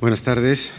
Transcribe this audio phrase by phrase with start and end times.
[0.00, 0.70] Buenas tardes.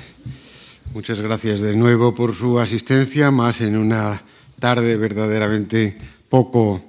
[0.96, 4.24] Muchas gracias de nuevo por su asistencia, más en una
[4.60, 5.96] tarde verdaderamente
[6.28, 6.84] poco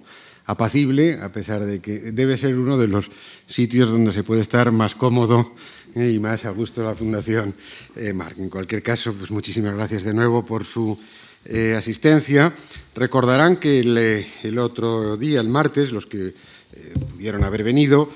[0.46, 3.10] apacible, a pesar de que debe ser uno de los
[3.46, 5.53] sitios donde se puede estar más cómodo
[5.95, 7.54] eh, y más a gusto la Fundación
[7.96, 8.38] eh, Marc.
[8.38, 10.99] En cualquier caso, pues muchísimas gracias de nuevo por su
[11.44, 12.54] eh, asistencia.
[12.94, 16.33] Recordarán que el, otro día, el martes, los que
[17.10, 18.09] pudieron haber venido,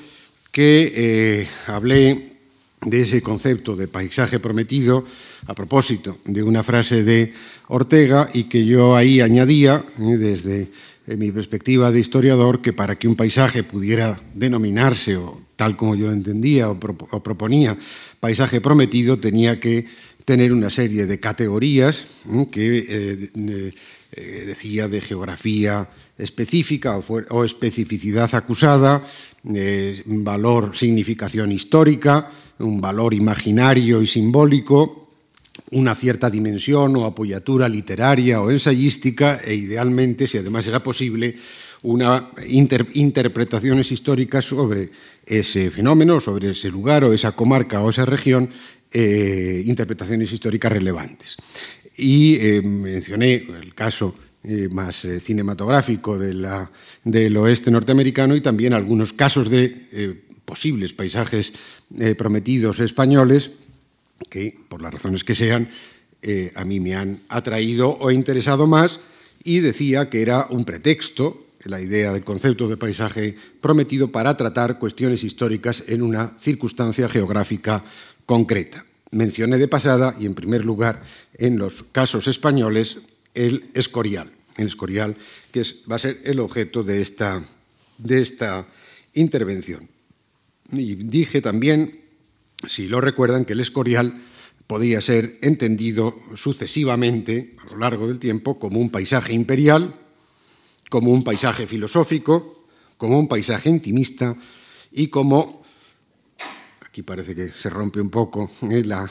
[0.51, 2.36] que hablé
[2.83, 5.05] de ese concepto de paisaje prometido
[5.47, 7.33] a propósito de una frase de
[7.69, 10.69] Ortega y que yo ahí añadía, eh, desde
[11.07, 15.97] eh, mi perspectiva de historiador, que para que un paisaje pudiera denominarse, o tal como
[15.97, 17.79] yo lo entendía o, proponía,
[18.21, 19.87] paisaje prometido, tenía que
[20.25, 23.73] tener una serie de categorías eh, que
[24.47, 25.89] decía de geografía
[26.19, 29.05] específica o, especificidad acusada,
[30.07, 35.09] valor, significación histórica, un valor imaginario y simbólico,
[35.73, 41.37] una cierta dimensión o apoyatura literaria o ensayística e idealmente, si además era posible,
[41.83, 42.31] una
[42.95, 44.91] interpretaciones históricas sobre
[45.25, 48.51] ese fenómeno, sobre ese lugar o esa comarca o esa región,
[48.93, 51.37] eh, interpretaciones históricas relevantes.
[51.97, 59.51] Y eh, mencioné el caso eh, más cinematográfico del oeste norteamericano y también algunos casos
[59.51, 61.53] de posibles paisajes
[61.99, 63.53] eh, prometidos españoles
[64.31, 65.69] que, por las razones que sean,
[66.23, 69.01] eh, a mí me han atraído o interesado más
[69.45, 74.79] y decía que era un pretexto, la idea del concepto de paisaje prometido, para tratar
[74.79, 77.85] cuestiones históricas en una circunstancia geográfica
[78.25, 78.85] concreta.
[79.11, 82.99] Mencioné de pasada, y en primer lugar, en los casos españoles,
[83.35, 84.33] el Escorial.
[84.57, 85.17] El Escorial,
[85.53, 87.45] que va a ser el objeto de esta,
[87.99, 88.67] de esta
[89.15, 89.89] intervención.
[90.73, 92.01] Y dije también,
[92.67, 94.23] si lo recuerdan, que el escorial
[94.67, 99.95] podía ser entendido sucesivamente a lo largo del tiempo como un paisaje imperial,
[100.91, 104.37] como un paisaje filosófico, como un paisaje intimista
[104.91, 105.63] y como,
[106.85, 109.09] aquí parece que se rompe un poco eh, la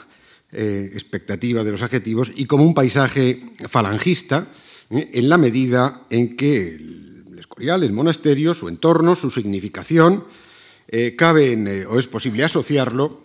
[0.52, 4.48] eh, expectativa de los adjetivos, y como un paisaje falangista,
[4.90, 10.24] eh, en la medida en que el escorial, el monasterio, su entorno, su significación,
[10.88, 13.24] eh, cabe eh, o es posible asociarlo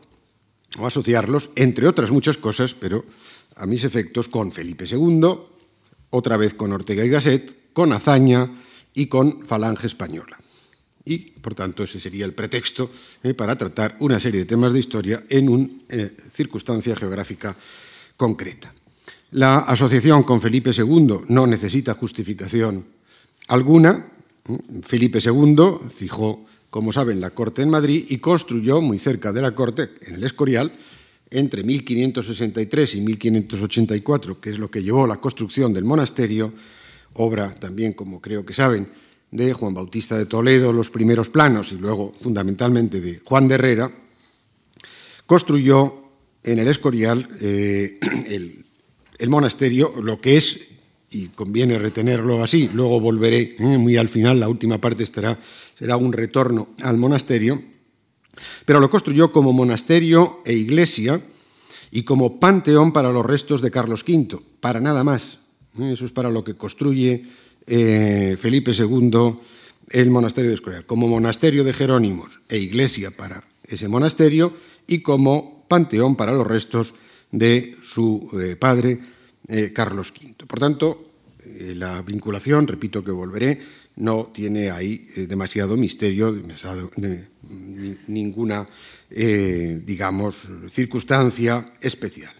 [0.78, 3.04] o asociarlos, entre otras muchas cosas, pero
[3.56, 5.20] a mis efectos, con Felipe II,
[6.10, 8.50] otra vez con Ortega y Gasset, con Azaña
[8.94, 10.38] y con Falange Española.
[11.04, 12.90] Y, por tanto, ese sería el pretexto
[13.22, 15.68] eh, para tratar una serie de temas de historia en una
[16.30, 17.56] circunstancia geográfica
[18.16, 18.72] concreta.
[19.32, 22.84] La asociación con Felipe II no necesita justificación
[23.46, 24.10] alguna.
[24.82, 29.54] Felipe II fijó como saben, la corte en Madrid y construyó muy cerca de la
[29.54, 30.72] corte, en el Escorial,
[31.30, 36.52] entre 1563 y 1584, que es lo que llevó la construcción del monasterio,
[37.14, 38.88] obra también, como creo que saben,
[39.30, 43.92] de Juan Bautista de Toledo, los primeros planos, y luego fundamentalmente de Juan de Herrera,
[45.26, 46.00] construyó
[46.42, 47.98] en el Escorial eh,
[49.18, 50.58] el, monasterio, lo que es,
[51.10, 56.12] y conviene retenerlo así, luego volveré eh, muy al final, la última parte será un
[56.12, 57.60] retorno al monasterio,
[58.64, 61.20] pero lo construyó como monasterio e iglesia
[61.90, 65.40] y como panteón para los restos de Carlos V, para nada más.
[65.80, 65.92] ¿eh?
[65.92, 67.24] Eso es para lo que construye
[67.66, 69.34] eh, Felipe II
[69.90, 74.54] el monasterio de Escorial, como monasterio de Jerónimos e iglesia para ese monasterio
[74.86, 76.94] y como panteón para los restos
[77.32, 78.28] de su
[78.60, 79.00] padre
[79.74, 80.46] Carlos V.
[80.46, 81.10] Por tanto,
[81.74, 83.60] la vinculación, repito que volveré,
[83.96, 86.36] no tiene ahí eh, demasiado misterio,
[88.06, 88.66] ninguna,
[89.10, 92.32] eh, digamos, circunstancia especial.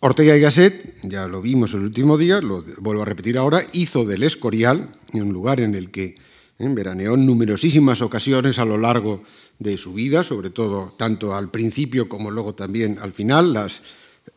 [0.00, 4.04] Ortega y Gasset, ya lo vimos el último día, lo vuelvo a repetir ahora, hizo
[4.04, 6.14] del Escorial, un lugar en el que
[6.58, 9.22] veraneó en numerosísimas ocasiones a lo largo
[9.58, 13.82] de su vida, sobre todo tanto al principio como luego también al final, los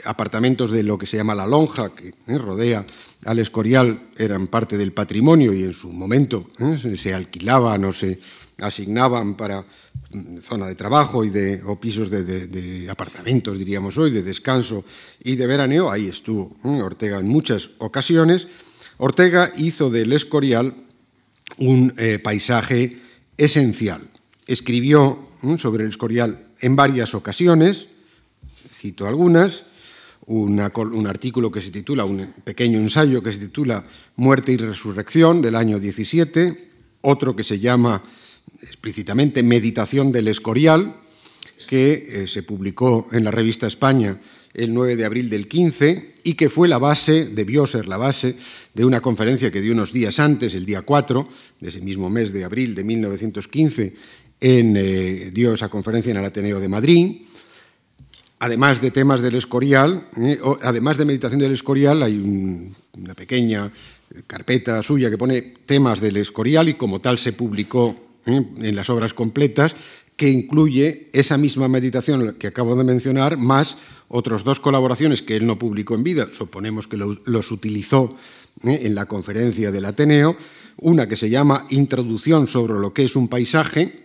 [0.06, 2.86] apartamentos de lo que se llama la lonja, que eh, rodea
[3.26, 6.98] al Escorial eran parte del patrimonio y en su momento ¿eh?
[6.98, 8.20] se alquilaban o se
[8.60, 9.66] asignaban para
[10.12, 14.84] mm, zona de trabajo y de, o pisos de, apartamentos, diríamos hoy, de descanso
[15.24, 15.92] y de veraneo.
[15.92, 16.82] Ahí estuvo ¿eh?
[16.82, 18.48] Ortega en muchas ocasiones.
[18.98, 20.74] Ortega hizo del Escorial
[21.58, 21.94] un
[22.24, 22.98] paisaje
[23.38, 24.02] esencial.
[24.46, 25.28] Escribió
[25.58, 27.88] sobre el Escorial en varias ocasiones,
[28.72, 29.66] cito algunas,
[30.27, 33.83] un artículo que se titula, un pequeño ensayo que se titula
[34.15, 36.69] Muerte y Resurrección del año 17,
[37.01, 38.03] otro que se llama
[38.62, 40.95] explícitamente Meditación del Escorial,
[41.68, 44.19] que se publicó en la revista España
[44.53, 48.35] el 9 de abril del 15 y que fue la base, debió ser la base,
[48.73, 51.27] de una conferencia que dio unos días antes, el día 4
[51.59, 53.94] de ese mismo mes de abril de 1915,
[54.39, 57.21] en, eh, dio esa conferencia en el Ateneo de Madrid.
[58.42, 62.18] Además de temas del Escorial, eh, además de meditación del Escorial, hay
[62.94, 63.72] una pequeña
[64.26, 67.96] carpeta suya que pone temas del Escorial y como tal se publicó
[68.26, 69.76] eh, en las obras completas,
[70.18, 73.78] que incluye esa misma meditación que acabo de mencionar, más
[74.08, 78.18] otras dos colaboraciones que él no publicó en vida, suponemos que los utilizó
[78.64, 78.80] ¿eh?
[78.86, 80.36] en la conferencia del Ateneo,
[80.78, 84.04] una que se llama Introducción sobre lo que es un paisaje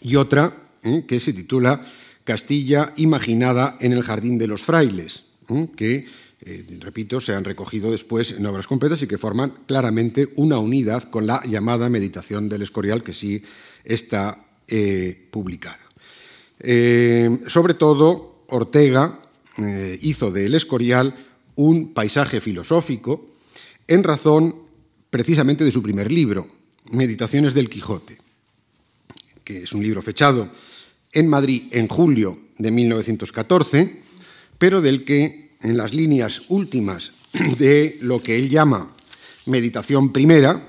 [0.00, 0.70] y otra
[1.08, 1.84] que se titula
[2.28, 5.66] Castilla imaginada en el Jardín de los Frailes, ¿eh?
[5.74, 6.04] que,
[6.78, 11.26] repito, se han recogido después en obras completas y que forman claramente una unidad con
[11.26, 13.42] la llamada Meditación del Escorial, que sí
[13.82, 14.44] está
[15.30, 15.80] publicada.
[17.46, 19.22] sobre todo, Ortega
[19.56, 21.14] eh, hizo de El Escorial
[21.54, 23.24] un paisaje filosófico
[23.86, 24.54] en razón
[25.08, 26.46] precisamente de su primer libro,
[26.90, 28.18] Meditaciones del Quijote,
[29.44, 30.50] que es un libro fechado
[31.12, 34.02] en Madrid en julio de 1914,
[34.58, 37.12] pero del que en las líneas últimas
[37.58, 38.94] de lo que él llama
[39.46, 40.62] meditación primera,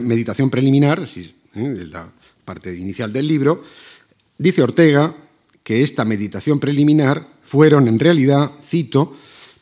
[0.00, 1.86] meditación preliminar, ¿eh?
[1.90, 2.10] la
[2.44, 3.62] parte inicial del libro,
[4.38, 5.14] dice Ortega
[5.62, 9.14] que esta meditación preliminar fueron en realidad, cito,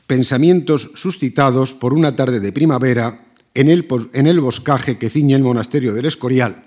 [0.07, 5.43] pensamientos suscitados por una tarde de primavera en el, en el boscaje que ciñe el
[5.43, 6.65] monasterio del Escorial,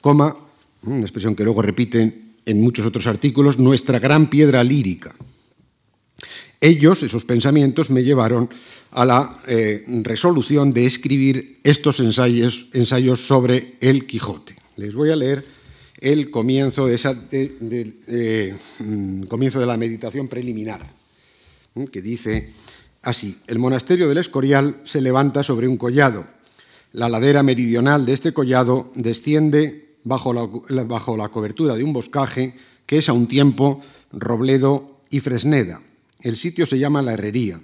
[0.00, 0.36] coma,
[0.82, 5.14] una expresión que luego repiten en muchos otros artículos, nuestra gran piedra lírica.
[6.60, 8.48] Ellos, esos pensamientos, me llevaron
[8.90, 14.56] a la eh, resolución de escribir estos ensayos, ensayos sobre el Quijote.
[14.76, 15.44] Les voy a leer
[16.00, 20.90] el comienzo de, esa, mm, comienzo de la meditación preliminar,
[21.92, 22.52] que dice
[23.02, 26.26] así, el monasterio del Escorial se levanta sobre un collado.
[26.92, 30.46] La ladera meridional de este collado desciende bajo la,
[30.84, 32.56] bajo la cobertura de un boscaje
[32.86, 33.80] que es a un tiempo
[34.12, 35.80] Robledo y Fresneda.
[36.20, 37.60] El sitio se llama La Herrería.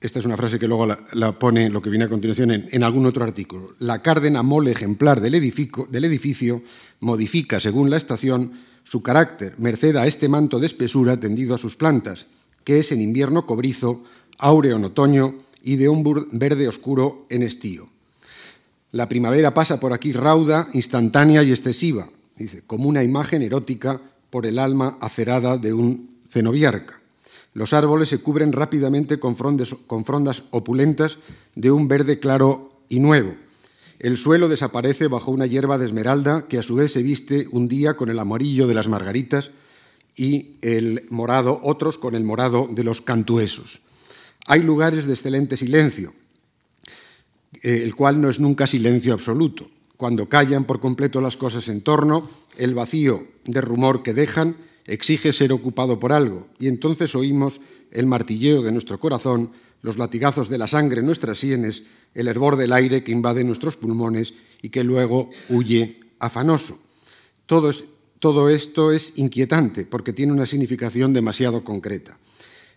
[0.00, 3.06] Esta es una frase que luego la, pone lo que viene a continuación en, algún
[3.06, 3.74] otro artículo.
[3.78, 6.62] La cárdena mole ejemplar del edificio,
[7.00, 8.52] modifica, según la estación,
[8.82, 12.26] su carácter, merced a este manto de espesura tendido a sus plantas,
[12.64, 14.04] que es en invierno cobrizo,
[14.38, 17.93] áureo en otoño y de un verde oscuro en estío.
[18.94, 24.00] La primavera pasa por aquí rauda, instantánea y excesiva, dice, como una imagen erótica
[24.30, 27.00] por el alma acerada de un cenobiarca.
[27.54, 31.18] Los árboles se cubren rápidamente con, frondas opulentas
[31.56, 33.34] de un verde claro y nuevo.
[33.98, 37.66] El suelo desaparece bajo una hierba de esmeralda que a su vez se viste un
[37.66, 39.50] día con el amarillo de las margaritas
[40.16, 43.80] y el morado, otros con el morado de los cantuesos.
[44.46, 46.12] Hay lugares de excelente silencio,
[47.62, 49.70] el cual no es nunca silencio absoluto.
[49.96, 54.56] Cuando callan por completo las cosas en torno, el vacío de rumor que dejan
[54.86, 57.60] exige ser ocupado por algo, y entonces oímos
[57.90, 59.52] el martilleo de nuestro corazón,
[59.82, 61.84] los latigazos de la sangre en nuestras sienes,
[62.14, 66.78] el hervor del aire que invade nuestros pulmones y que luego huye afanoso.
[67.46, 67.70] Todo,
[68.18, 72.18] todo esto es inquietante porque tiene una significación demasiado concreta.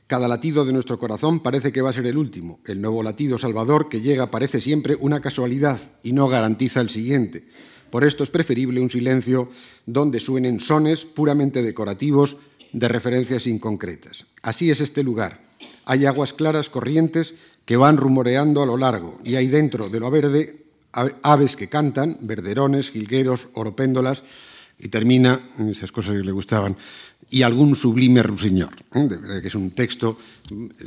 [0.07, 2.61] Cada latido de nuestro corazón parece que va a ser el último.
[2.65, 7.45] El nuevo latido salvador que llega parece siempre una casualidad y no garantiza el siguiente.
[7.89, 9.49] Por esto es preferible un silencio
[9.85, 12.37] donde suenen sones puramente decorativos
[12.71, 14.25] de referencias inconcretas.
[14.41, 15.41] Así es este lugar.
[15.83, 17.33] Hay aguas claras corrientes
[17.65, 20.67] que van rumoreando a lo largo y hay dentro de lo verde
[21.21, 24.23] aves que cantan, verderones, jilgueros, oropéndolas,
[24.79, 26.77] y termina, esas cosas que le gustaban,
[27.29, 28.75] y algún sublime ruiseñor.
[28.93, 29.09] ¿eh?
[29.41, 30.17] que es un texto,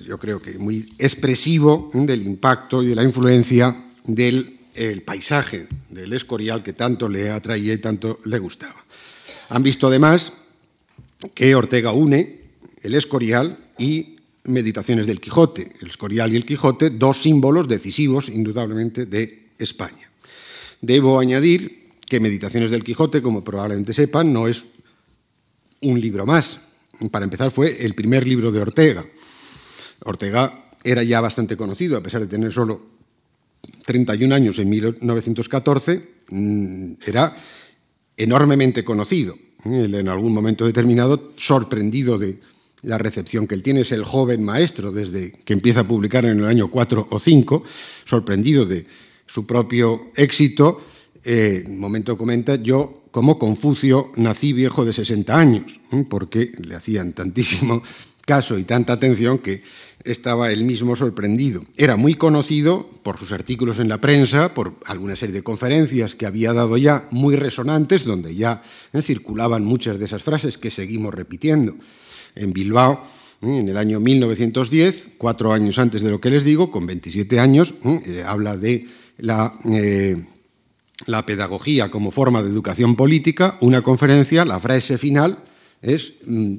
[0.07, 1.99] yo creo que muy expresivo ¿eh?
[2.01, 7.75] del impacto y de la influencia del el paisaje del Escorial que tanto le atraía
[7.75, 8.85] y tanto le gustaba.
[9.49, 10.33] Han visto además
[11.35, 12.41] que Ortega une
[12.83, 19.05] el Escorial y Meditaciones del Quijote, el Escorial y el Quijote, dos símbolos decisivos indudablemente
[19.05, 20.11] de España.
[20.81, 24.65] Debo añadir que Meditaciones del Quijote, como probablemente sepan, no es
[25.81, 26.61] un libro más.
[27.11, 29.05] Para empezar, fue el primer libro de Ortega.
[30.05, 32.81] Ortega era ya bastante conocido, a pesar de tener solo
[33.87, 37.37] 31 años en 1914, mm, era
[38.17, 39.37] enormemente conocido.
[39.63, 42.41] en algún momento determinado, sorprendido de
[42.81, 46.41] la recepción que él tiene, es el joven maestro desde que empieza a publicar en
[46.41, 47.63] el año 4 o 5,
[48.07, 48.87] sorprendido de
[49.27, 50.81] su propio éxito.
[51.27, 57.83] un momento comenta, yo como Confucio nací viejo de 60 años, porque le hacían tantísimo
[58.27, 59.63] caso y tanta atención que
[60.05, 61.65] estaba él mismo sorprendido.
[61.77, 66.27] Era muy conocido por sus artículos en la prensa, por alguna serie de conferencias que
[66.27, 68.63] había dado ya muy resonantes, donde ya
[68.93, 71.75] eh, circulaban muchas de esas frases que seguimos repitiendo.
[72.35, 73.05] En Bilbao,
[73.43, 77.41] eh, en el año 1910, cuatro años antes de lo que les digo, con 27
[77.41, 78.87] años, eh, habla de
[79.19, 79.59] la,
[81.07, 85.39] la pedagogía como forma de educación política, una conferencia, la frase final
[85.83, 86.57] es, mm,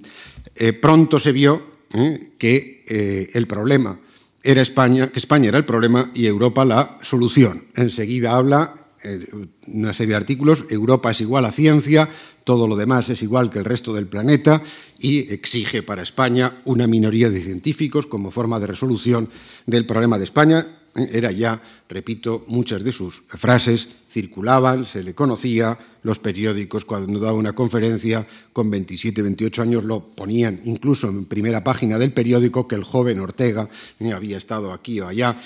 [0.81, 1.61] pronto se vio
[1.93, 2.33] ¿eh?
[2.37, 3.99] que eh, el problema
[4.43, 7.65] era España, que España era el problema y Europa la solución.
[7.75, 9.27] Enseguida habla eh,
[9.67, 12.09] una serie de artículos, Europa es igual a ciencia,
[12.43, 14.63] todo lo demás es igual que el resto del planeta
[14.99, 19.29] y exige para España una minoría de científicos como forma de resolución
[19.67, 25.77] del problema de España era ya, repito, muchas de sus frases circulaban, se le conocía,
[26.03, 31.63] los periódicos cuando daba una conferencia con 27, 28 años lo ponían incluso en primera
[31.63, 33.69] página del periódico que el joven Ortega
[33.99, 35.39] eh, había estado aquí o allá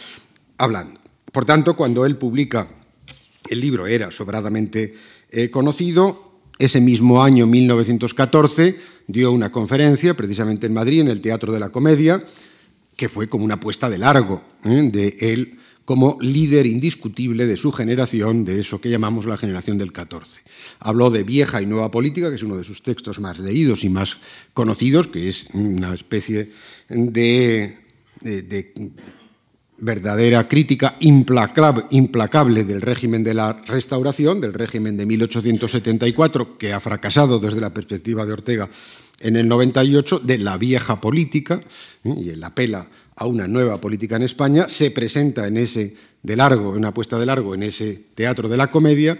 [0.57, 0.99] hablando.
[1.31, 2.67] Por tanto, cuando él publica
[3.49, 4.95] el libro era sobradamente
[5.29, 6.25] eh, conocido,
[6.57, 11.69] ese mismo año, 1914, dio una conferencia precisamente en Madrid, en el Teatro de la
[11.69, 12.23] Comedia,
[12.95, 14.89] que fue como una puesta de largo ¿eh?
[14.91, 19.93] de él como líder indiscutible de su generación, de eso que llamamos la generación del
[19.93, 20.41] 14.
[20.79, 23.89] Habló de vieja y nueva política, que es uno de sus textos más leídos y
[23.89, 24.17] más
[24.53, 26.51] conocidos, que es una especie
[26.89, 27.77] de,
[28.19, 28.91] de
[29.77, 37.39] verdadera crítica implacable, del régimen de la restauración, del régimen de 1874, que ha fracasado
[37.39, 38.69] desde la perspectiva de Ortega
[39.19, 41.61] en el 98 de la vieja política,
[42.03, 42.15] ¿eh?
[42.17, 46.71] y él apela a una nueva política en España, se presenta en ese de largo,
[46.71, 49.17] una puesta de largo en ese teatro de la comedia,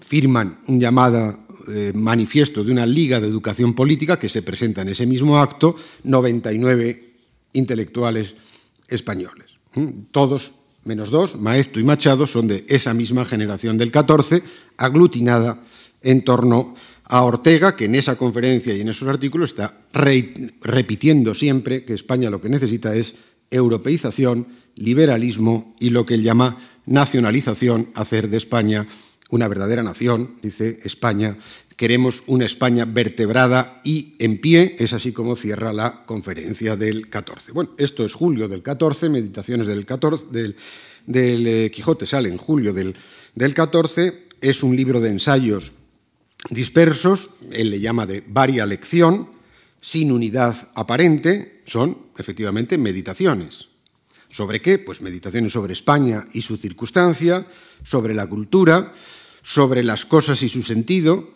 [0.00, 4.88] firman un llamado eh, manifiesto de una liga de educación política que se presenta en
[4.88, 7.12] ese mismo acto, 99
[7.52, 8.34] intelectuales
[8.88, 9.50] españoles.
[9.76, 9.92] ¿eh?
[10.10, 10.52] Todos,
[10.84, 14.42] menos dos, Maestro y Machado, son de esa misma generación del 14,
[14.78, 15.62] aglutinada
[16.00, 16.74] en torno
[17.10, 22.40] Ortega, que en esa conferencia y en esos artículos está repitiendo siempre que España lo
[22.40, 23.14] que necesita es
[23.50, 24.46] europeización,
[24.76, 28.86] liberalismo y lo que él llama nacionalización, hacer de España
[29.30, 31.36] una verdadera nación, dice España,
[31.76, 37.52] queremos una España vertebrada y en pie, es así como cierra la conferencia del 14.
[37.52, 42.72] Bueno, esto es julio del 14, Meditaciones del, 14, del, eh, Quijote sale en julio
[42.72, 42.94] del,
[43.34, 45.72] del 14, es un libro de ensayos
[46.50, 49.30] dispersos, él le llama de varia lección,
[49.80, 53.68] sin unidad aparente, son efectivamente meditaciones.
[54.30, 54.78] ¿Sobre qué?
[54.78, 57.46] Pues meditaciones sobre España y su circunstancia,
[57.82, 58.92] sobre la cultura,
[59.42, 61.30] sobre las cosas y su sentido,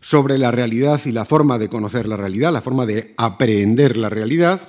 [0.00, 4.08] sobre la realidad y la forma de conocer la realidad, la forma de aprehender la
[4.08, 4.60] realidad,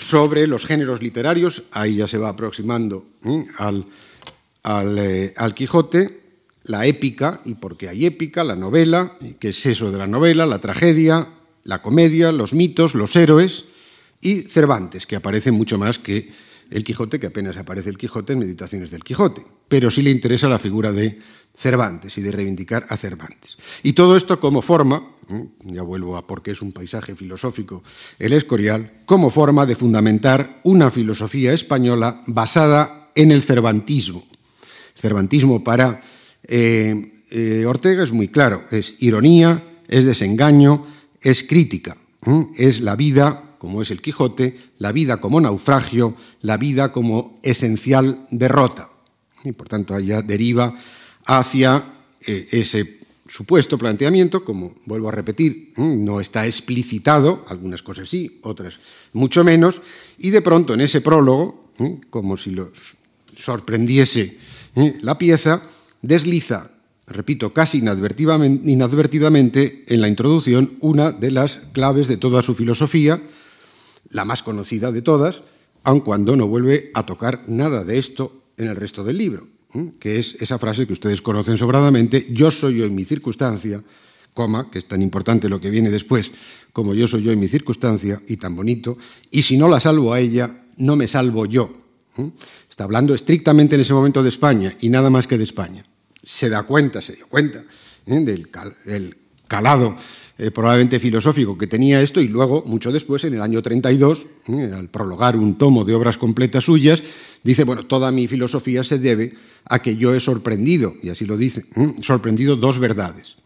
[0.00, 3.46] sobre los géneros literarios, ahí ya se va aproximando ¿eh?
[3.58, 3.86] al,
[4.98, 6.25] eh, al Quijote,
[6.66, 10.60] la épica, y porque hay épica, la novela, que es eso de la novela, la
[10.60, 11.28] tragedia,
[11.62, 13.64] la comedia, los mitos, los héroes,
[14.20, 16.30] y Cervantes, que aparece mucho más que
[16.70, 20.48] el Quijote, que apenas aparece el Quijote en Meditaciones del Quijote, pero sí le interesa
[20.48, 21.20] la figura de
[21.56, 23.56] Cervantes y de reivindicar a Cervantes.
[23.84, 25.46] Y todo esto como forma, ¿eh?
[25.62, 27.84] ya vuelvo a porque es un paisaje filosófico
[28.18, 34.24] el Escorial, como forma de fundamentar una filosofía española basada en el cervantismo.
[34.96, 36.02] cervantismo para
[36.46, 40.86] eh, eh, Ortega es muy claro, es ironía, es desengaño,
[41.20, 41.96] es crítica,
[42.56, 48.26] es la vida como es el Quijote, la vida como naufragio, la vida como esencial
[48.30, 48.90] derrota.
[49.44, 50.74] Y por tanto, allá deriva
[51.24, 51.82] hacia
[52.20, 58.78] eh, ese supuesto planteamiento, como vuelvo a repetir, no está explicitado, algunas cosas sí, otras
[59.12, 59.82] mucho menos,
[60.18, 61.72] y de pronto en ese prólogo,
[62.10, 62.70] como si los
[63.36, 64.38] sorprendiese
[65.00, 65.62] la pieza,
[66.02, 66.70] desliza,
[67.06, 73.22] repito, casi inadvertidamente en la introducción una de las claves de toda su filosofía,
[74.10, 75.42] la más conocida de todas,
[75.84, 79.48] aun cuando no vuelve a tocar nada de esto en el resto del libro,
[80.00, 83.82] que es esa frase que ustedes conocen sobradamente, yo soy yo en mi circunstancia,
[84.34, 86.32] coma, que es tan importante lo que viene después,
[86.72, 88.98] como yo soy yo en mi circunstancia, y tan bonito,
[89.30, 91.70] y si no la salvo a ella, no me salvo yo.
[92.76, 95.82] Está hablando estrictamente en ese momento de España y nada más que de España.
[96.22, 97.64] Se da cuenta, se dio cuenta
[98.04, 98.20] ¿eh?
[98.20, 99.16] del
[99.48, 99.96] calado
[100.36, 104.72] eh, probablemente filosófico que tenía esto y luego, mucho después, en el año 32, eh,
[104.76, 107.02] al prologar un tomo de obras completas suyas,
[107.42, 109.32] dice, bueno, toda mi filosofía se debe
[109.64, 111.64] a que yo he sorprendido, y así lo dice,
[112.02, 113.36] sorprendido dos verdades.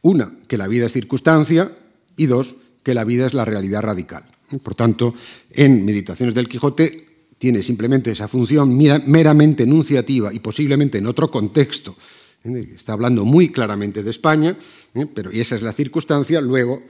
[0.00, 1.72] Una, que la vida es circunstancia
[2.16, 4.24] y dos, que la vida es la realidad radical.
[4.62, 5.12] Por tanto,
[5.50, 7.01] en Meditaciones del Quijote
[7.42, 11.96] tiene simplemente esa función meramente enunciativa y posiblemente en otro contexto.
[12.44, 12.68] ¿eh?
[12.76, 14.56] Está hablando muy claramente de España,
[14.94, 15.06] ¿eh?
[15.12, 16.40] pero y esa es la circunstancia.
[16.40, 16.84] Luego,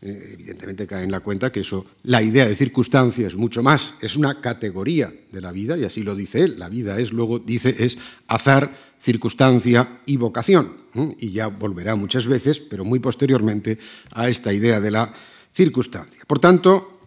[0.00, 3.92] eh, evidentemente, cae en la cuenta que eso, la idea de circunstancia es mucho más,
[4.00, 6.58] es una categoría de la vida, y así lo dice él.
[6.58, 7.98] La vida es, luego dice, es
[8.28, 10.72] azar, circunstancia y vocación.
[11.18, 13.76] Y ya volverá muchas veces, pero muy posteriormente,
[14.14, 15.12] a esta idea de la
[15.52, 16.22] circunstancia.
[16.26, 16.97] Por tanto,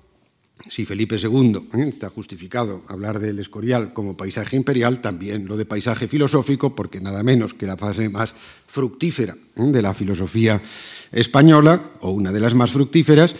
[0.69, 1.85] si Felipe II ¿eh?
[1.87, 7.23] está justificado hablar del Escorial como paisaje imperial, también lo de paisaje filosófico, porque nada
[7.23, 8.33] menos que la fase más
[8.67, 9.63] fructífera ¿eh?
[9.63, 10.61] de la filosofía
[11.11, 13.35] española, o una de las más fructíferas,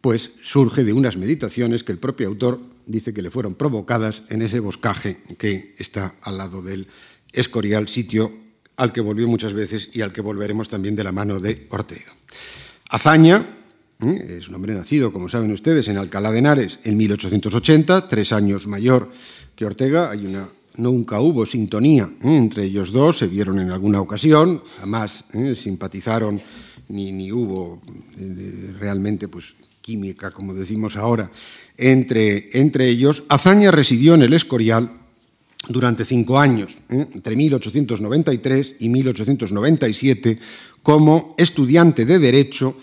[0.00, 4.42] pues surge de unas meditaciones que el propio autor dice que le fueron provocadas en
[4.42, 6.86] ese boscaje que está al lado del
[7.32, 8.32] Escorial, sitio
[8.76, 12.14] al que volvió muchas veces y al que volveremos también de la mano de Ortega.
[12.90, 13.63] Hazaña,
[14.04, 14.38] ¿eh?
[14.38, 18.66] Es un hombre nacido, como saben ustedes, en Alcalá de Henares en 1880, tres años
[18.66, 19.10] mayor
[19.56, 20.10] que Ortega.
[20.10, 22.36] Hay una, nunca hubo sintonía ¿eh?
[22.36, 25.54] entre ellos dos, se vieron en alguna ocasión, jamás ¿eh?
[25.54, 26.40] simpatizaron
[26.88, 27.80] ni, ni hubo
[28.78, 31.30] realmente pues, química, como decimos ahora,
[31.76, 33.24] entre, entre ellos.
[33.28, 34.90] Azaña residió en el Escorial
[35.68, 40.38] durante cinco años, entre 1893 y 1897,
[40.82, 42.76] como estudiante de Derecho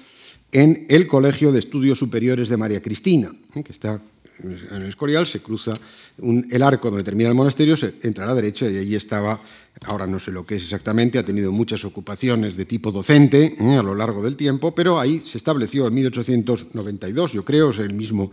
[0.52, 3.64] en el Colegio de Estudios Superiores de María Cristina, ¿eh?
[3.64, 4.02] que está
[4.44, 5.80] en el Escorial, se cruza
[6.18, 9.40] el arco donde termina el monasterio, se entra a la derecha y allí estaba,
[9.86, 13.76] ahora no sé lo que es exactamente, ha tenido muchas ocupaciones de tipo docente ¿eh?
[13.76, 17.94] a lo largo del tiempo, pero ahí se estableció en 1892, yo creo, es el
[17.94, 18.32] mismo,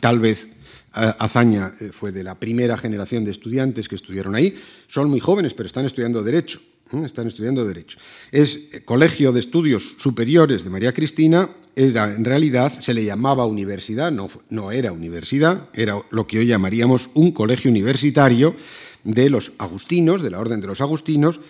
[0.00, 0.48] tal vez
[0.92, 4.54] Azaña eh, fue de la primera generación de estudiantes que estudiaron ahí,
[4.88, 6.60] son muy jóvenes, pero están estudiando Derecho.
[6.92, 7.06] ¿Eh?
[7.06, 7.98] están estudiando Derecho.
[8.30, 13.46] Es eh, Colegio de Estudios Superiores de María Cristina, era en realidad, se le llamaba
[13.46, 18.54] universidad, no, no era universidad, era lo que hoy llamaríamos un colegio universitario
[19.04, 21.40] de los agustinos, de la Orden de los Agustinos,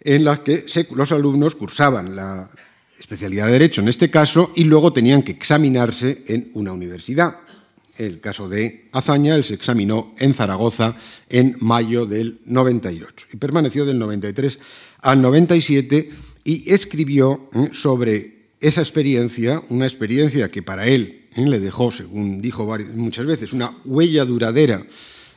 [0.00, 2.50] en la que los alumnos cursaban la
[2.98, 7.36] especialidad de Derecho en este caso y luego tenían que examinarse en una universidad.
[7.98, 10.96] El caso de Azaña, él se examinó en Zaragoza
[11.28, 14.58] en mayo del 98 y permaneció del 93
[15.02, 16.10] al 97
[16.44, 23.26] y escribió sobre esa experiencia, una experiencia que para él le dejó, según dijo muchas
[23.26, 24.84] veces, una huella duradera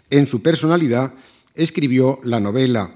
[0.09, 1.13] en su personalidad,
[1.55, 2.95] escribió la novela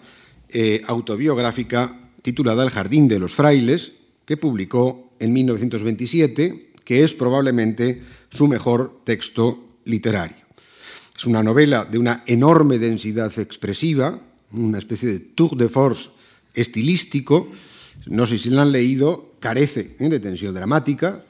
[0.50, 3.92] eh, autobiográfica titulada El Jardín de los Frailes,
[4.26, 8.02] que publicó en 1927, que es probablemente
[8.34, 10.38] su mejor texto literario.
[11.16, 14.20] Es una novela de una enorme densidad expresiva,
[14.52, 16.10] una especie de tour de force
[16.54, 17.52] estilístico.
[18.08, 20.10] No sé si la han leído, carece ¿eh?
[20.10, 21.24] de tensión dramática.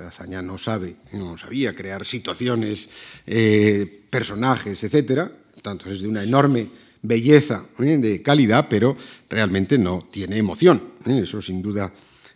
[0.00, 2.88] Eh, Azaña no sabe, no sabía crear situaciones,
[3.26, 5.30] eh, personajes, etcétera.
[5.62, 6.70] Tanto es de una enorme
[7.02, 8.96] belleza, de calidad, pero
[9.28, 10.94] realmente no tiene emoción.
[11.04, 11.92] Eso sin duda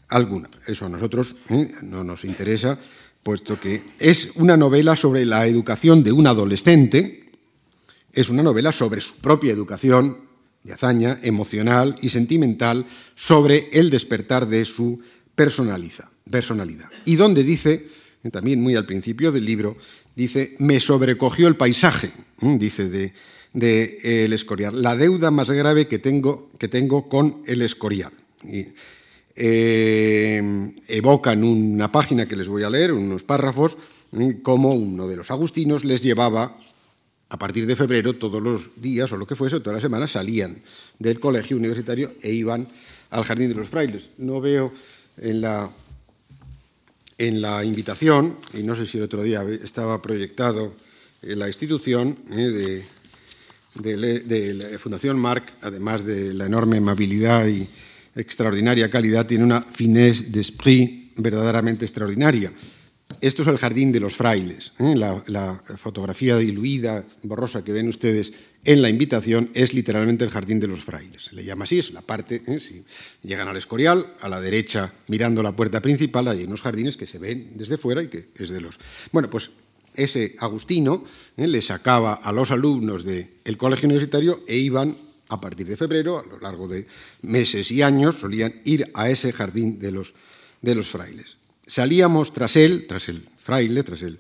[0.09, 0.51] alguna.
[0.67, 1.35] Eso a nosotros
[1.83, 2.79] no nos interesa
[3.23, 7.31] puesto que es una novela sobre la educación de un adolescente,
[8.13, 10.19] es una novela sobre su propia educación
[10.65, 15.01] de hazaña emocional y sentimental, sobre el despertar de su
[15.35, 16.09] personalidad.
[17.05, 17.89] Y donde dice,
[18.31, 19.77] también muy al principio del libro,
[20.15, 26.51] dice, me sobrecogió el paisaje, dice de, El Escorial, la deuda más grave que tengo,
[26.59, 28.13] que tengo con El Escorial.
[29.35, 33.79] Eh, evocan una página que les voy a leer, unos párrafos,
[34.11, 36.59] mm, como uno de los agustinos les llevaba
[37.31, 40.63] a partir de febrero todos los días o lo que fuese, todas las semanas salían
[40.99, 42.69] del colegio universitario e iban
[43.09, 44.11] al jardín de los frailes.
[44.19, 44.71] No veo
[45.17, 45.71] en la,
[47.17, 50.75] en la invitación, y no sé si el otro día estaba proyectado
[51.23, 52.85] en la institución eh,
[53.77, 57.67] de, de la Fundación Marc, además de la enorme amabilidad y
[58.15, 62.53] extraordinaria calidad, tiene una finesse d'esprit verdaderamente extraordinaria.
[63.21, 64.73] Esto es el jardín de los frailes.
[64.79, 64.95] ¿eh?
[64.97, 68.33] La, fotografía diluida, borrosa que ven ustedes
[68.65, 71.33] en la invitación es literalmente el jardín de los frailes.
[71.33, 72.61] Le llama así, es la parte, ¿eh?
[72.61, 72.85] si
[73.23, 77.19] llegan al Escorial, a la derecha, mirando la puerta principal, hay unos jardines que se
[77.19, 78.79] ven desde fuera y que es de los...
[79.13, 79.51] Bueno, pues
[79.95, 81.05] ese Agustino
[81.37, 81.47] ¿eh?
[81.47, 84.97] le sacaba a los alumnos del colegio universitario e iban
[85.33, 86.87] a partir de febrero, a lo largo de
[87.23, 90.13] meses y años, solían ir a ese jardín de los,
[90.61, 91.37] de los frailes.
[91.67, 94.19] salíamos tras él, tras el fraile, tras el,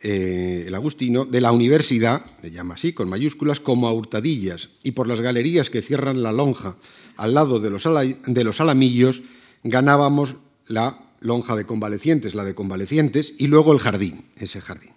[0.00, 4.92] eh, el agustino, de la universidad, le llama así, con mayúsculas, como a hurtadillas, y
[4.92, 6.76] por las galerías que cierran la lonja
[7.16, 9.22] al lado de los, de los alamillos,
[9.64, 10.36] ganábamos
[10.68, 14.92] la lonja de convalecientes, la de convalecientes, y luego el jardín, ese jardín.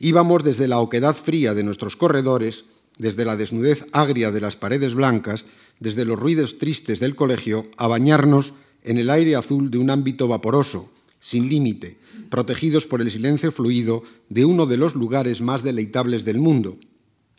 [0.00, 2.64] Íbamos desde la oquedad fría de nuestros corredores,
[3.02, 5.44] desde la desnudez agria de las paredes blancas,
[5.80, 10.28] desde los ruidos tristes del colegio, a bañarnos en el aire azul de un ámbito
[10.28, 11.98] vaporoso, sin límite,
[12.30, 16.78] protegidos por el silencio fluido de uno de los lugares más deleitables del mundo,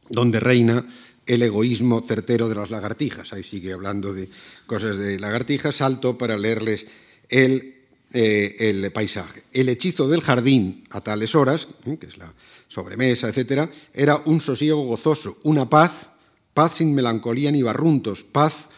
[0.09, 0.85] donde reina
[1.25, 3.31] el egoísmo certero de las lagartijas.
[3.33, 4.29] Ahí sigue hablando de
[4.67, 5.77] cosas de lagartijas.
[5.77, 6.85] Salto para leerles
[7.29, 7.75] el,
[8.11, 9.43] eh, el paisaje.
[9.53, 11.97] El hechizo del jardín a tales horas, ¿eh?
[11.97, 12.33] que es la
[12.73, 16.09] sobremesa, etcétera, era un sosiego gozoso, una paz,
[16.53, 18.69] paz sin melancolía ni barruntos, paz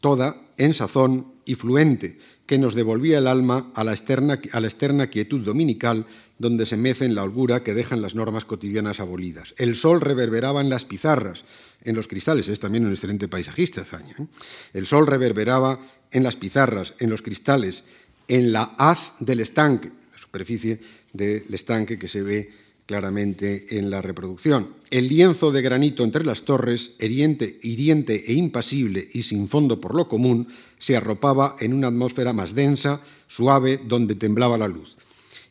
[0.00, 4.66] toda en sazón y fluente, que nos devolvía el alma a la externa, a la
[4.68, 6.06] externa quietud dominical
[6.38, 9.52] donde se mece en la holgura que dejan las normas cotidianas abolidas.
[9.58, 11.44] El sol reverberaba en las pizarras,
[11.82, 14.14] en los cristales, es también un excelente paisajista Zaña.
[14.18, 14.26] ¿eh?
[14.72, 17.84] El sol reverberaba en las pizarras, en los cristales,
[18.26, 20.80] en la haz del estanque, la superficie
[21.12, 22.50] del estanque que se ve
[22.90, 24.74] claramente en la reproducción.
[24.90, 29.94] El lienzo de granito entre las torres, hiriente, hiriente e impasible y sin fondo por
[29.94, 34.96] lo común, se arropaba en una atmósfera más densa, suave, donde temblaba la luz.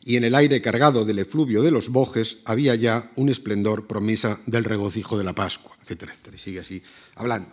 [0.04, 4.38] Y en el aire cargado del efluvio de los bojes había ya un esplendor promesa
[4.44, 6.36] del regocijo de la Pascua, etcétera, etcétera.
[6.36, 6.82] Y sigue así
[7.14, 7.48] hablando.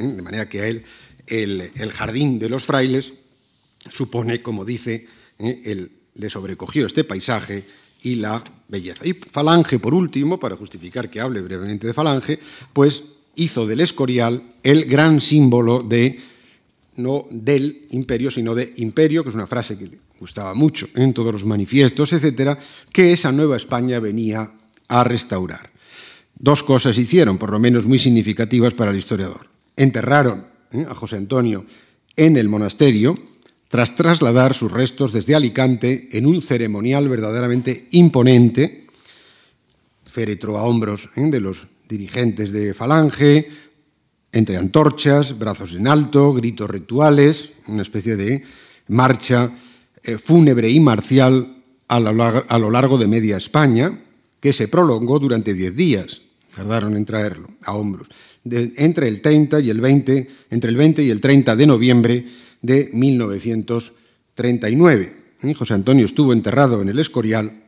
[0.00, 0.06] ¿eh?
[0.08, 0.84] De manera que a él
[1.28, 3.12] el, jardín de los frailes
[3.92, 5.06] supone, como dice,
[5.38, 5.88] ¿eh?
[6.16, 7.64] le sobrecogió este paisaje
[8.02, 9.06] y la belleza.
[9.06, 12.38] Y Falange, por último, para justificar que hable brevemente de Falange,
[12.72, 13.02] pues
[13.36, 16.18] hizo del Escorial el gran símbolo de,
[16.96, 21.14] no del imperio, sino de imperio, que es una frase que le gustaba mucho en
[21.14, 22.58] todos los manifiestos, etcétera,
[22.92, 24.52] que esa nueva España venía
[24.88, 25.70] a restaurar.
[26.38, 29.48] Dos cosas hicieron, por lo menos muy significativas para el historiador.
[29.76, 30.86] Enterraron ¿eh?
[30.88, 31.64] a José Antonio
[32.16, 33.14] en el monasterio,
[33.70, 38.88] tras trasladar sus restos desde Alicante en un ceremonial verdaderamente imponente,
[40.04, 41.30] féretro a hombros ¿eh?
[41.30, 43.46] de los dirigentes de Falange,
[44.32, 48.42] entre antorchas, brazos en alto, gritos rituales, una especie de
[48.88, 49.52] marcha
[50.02, 54.00] eh, fúnebre y marcial a lo, largo de media España,
[54.40, 56.22] que se prolongó durante diez días,
[56.56, 58.08] tardaron en traerlo a hombros,
[58.44, 62.26] entre el 30 y el 20, entre el 20 y el 30 de noviembre
[62.62, 65.20] de 1939.
[65.56, 67.62] José Antonio estuvo enterrado en el Escorial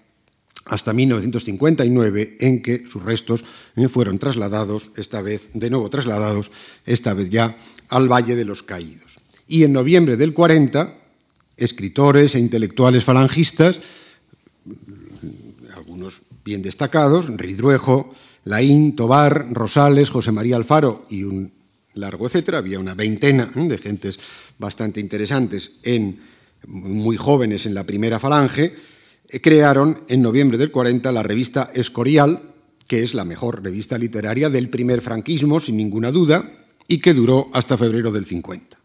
[0.65, 3.45] hasta 1959, en que sus restos
[3.77, 6.53] eh, fueron trasladados, esta vez, de nuevo trasladados,
[6.87, 7.57] esta vez ya
[7.89, 9.19] al Valle de los Caídos.
[9.49, 10.95] Y en noviembre del 40,
[11.57, 13.81] escritores e intelectuales falangistas,
[15.75, 21.53] algunos bien destacados, Ridruejo, Laín, Tobar, Rosales, José María Alfaro y un
[21.95, 23.69] largo etcétera, había una veintena ¿eh?
[23.69, 24.19] de gentes
[24.63, 26.21] bastante interesantes, en,
[26.67, 28.75] muy jóvenes en la primera falange,
[29.29, 32.41] eh, crearon en noviembre del 40 la revista Escorial,
[32.87, 37.51] que es la mejor revista literaria del primer franquismo, sin ninguna duda, y que duró
[37.53, 38.79] hasta febrero del 50.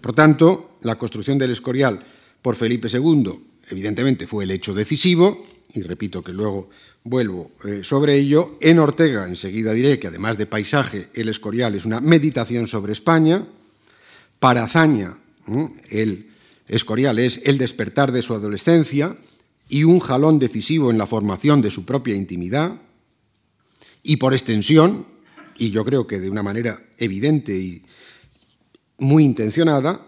[0.00, 2.02] Por tanto, la construcción del Escorial
[2.42, 3.30] por Felipe II,
[3.70, 6.70] evidentemente, fue el hecho decisivo, y repito que luego
[7.02, 8.58] vuelvo eh, sobre ello.
[8.60, 13.46] En Ortega, enseguida diré que además de paisaje, el Escorial es una meditación sobre España.
[14.44, 15.16] Para Azaña,
[15.88, 16.28] el
[16.68, 19.16] Escorial es el despertar de su adolescencia
[19.70, 22.78] y un jalón decisivo en la formación de su propia intimidad.
[24.02, 25.06] Y por extensión,
[25.56, 27.86] y yo creo que de una manera evidente y
[28.98, 30.04] muy intencionada,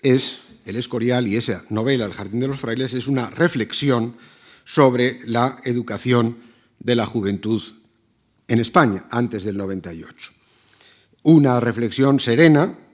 [0.00, 4.16] es el Escorial y esa novela, El Jardín de los Frailes, es una reflexión
[4.64, 6.38] sobre la educación
[6.78, 7.62] de la juventud
[8.48, 10.32] en España antes del 98.
[11.24, 12.85] Una reflexión serena,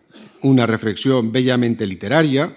[0.42, 2.54] una reflexión bellamente literaria,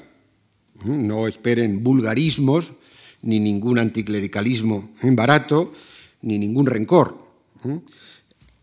[0.84, 2.74] no esperen vulgarismos,
[3.22, 5.74] ni ningún anticlericalismo barato,
[6.22, 7.18] ni ningún rencor.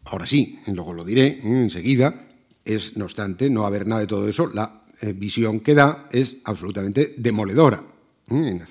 [0.05, 2.29] Ahora sí, luego lo diré enseguida,
[2.65, 6.37] es, no obstante, no haber nada de todo eso, la eh, visión que da es
[6.45, 7.83] absolutamente demoledora
[8.31, 8.63] en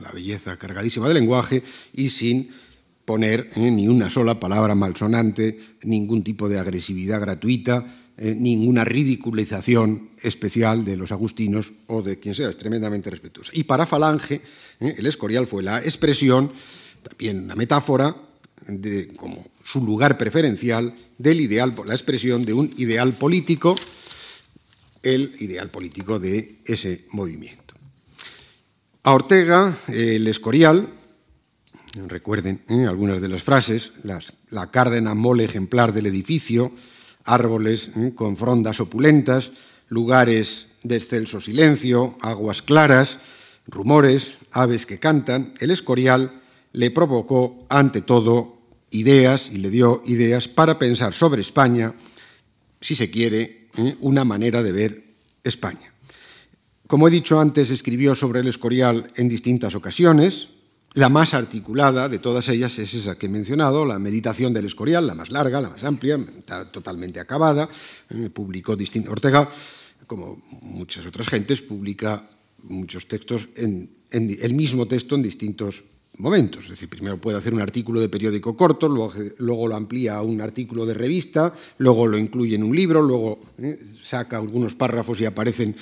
[0.00, 2.50] la belleza cargadísima de lenguaje y sin
[3.04, 7.84] poner ni una sola palabra malsonante, ningún tipo de agresividad gratuita,
[8.18, 13.52] eh, ninguna ridiculización especial de los agustinos o de quien sea, es tremendamente respetuosa.
[13.54, 14.42] Y para Falange,
[14.80, 16.52] eh, el Escorial fue la expresión,
[17.02, 18.14] también una metáfora,
[18.68, 23.74] de, como su lugar preferencial del ideal, la expresión de un ideal político,
[25.02, 27.74] el ideal político de ese movimiento.
[29.04, 30.88] A Ortega, el Escorial,
[32.06, 33.92] recuerden algunas de las frases,
[34.50, 36.72] la cárdena mole ejemplar del edificio,
[37.24, 39.52] árboles con frondas opulentas,
[39.88, 43.18] lugares de excelso silencio, aguas claras,
[43.66, 48.58] rumores, aves que cantan, el Escorial le provocó, ante todo,
[48.90, 51.94] ideas y le dio ideas para pensar sobre España,
[52.80, 53.68] si se quiere,
[54.00, 55.04] una manera de ver
[55.44, 55.92] España.
[56.86, 60.48] Como he dicho antes, escribió sobre el Escorial en distintas ocasiones.
[60.94, 65.06] La más articulada de todas ellas es esa que he mencionado, la meditación del Escorial,
[65.06, 66.18] la más larga, la más amplia,
[66.70, 67.66] totalmente acabada.
[68.34, 68.76] Publicó
[69.08, 69.48] Ortega
[70.06, 72.28] como muchas otras gentes, publica
[72.64, 75.84] muchos textos en, el mismo texto en distintos
[76.18, 76.64] momentos.
[76.64, 80.42] Es decir, primero puede hacer un artículo de periódico corto, luego, lo amplía a un
[80.42, 85.24] artículo de revista, luego lo incluye en un libro, luego eh, saca algunos párrafos y
[85.24, 85.74] aparecen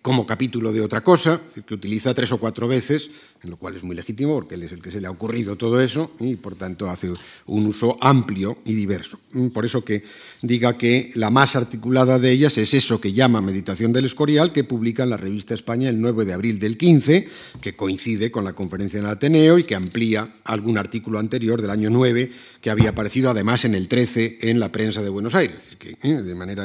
[0.00, 3.10] como capítulo de otra cosa, que utiliza tres o cuatro veces,
[3.42, 5.56] en lo cual es muy legítimo porque él es el que se le ha ocurrido
[5.56, 7.12] todo eso y por tanto hace
[7.46, 9.18] un uso amplio y diverso.
[9.32, 10.04] Mm, por eso que
[10.42, 14.64] diga que la más articulada de ellas es eso que llama Meditación del Escorial, que
[14.64, 17.28] publica en la revista España el 9 de abril del 15,
[17.60, 21.70] que coincide con la conferencia en el Ateneo y que amplía algún artículo anterior del
[21.70, 25.56] año 9 que había aparecido además en el 13 en la prensa de Buenos Aires.
[25.56, 26.64] Es decir, que eh, de manera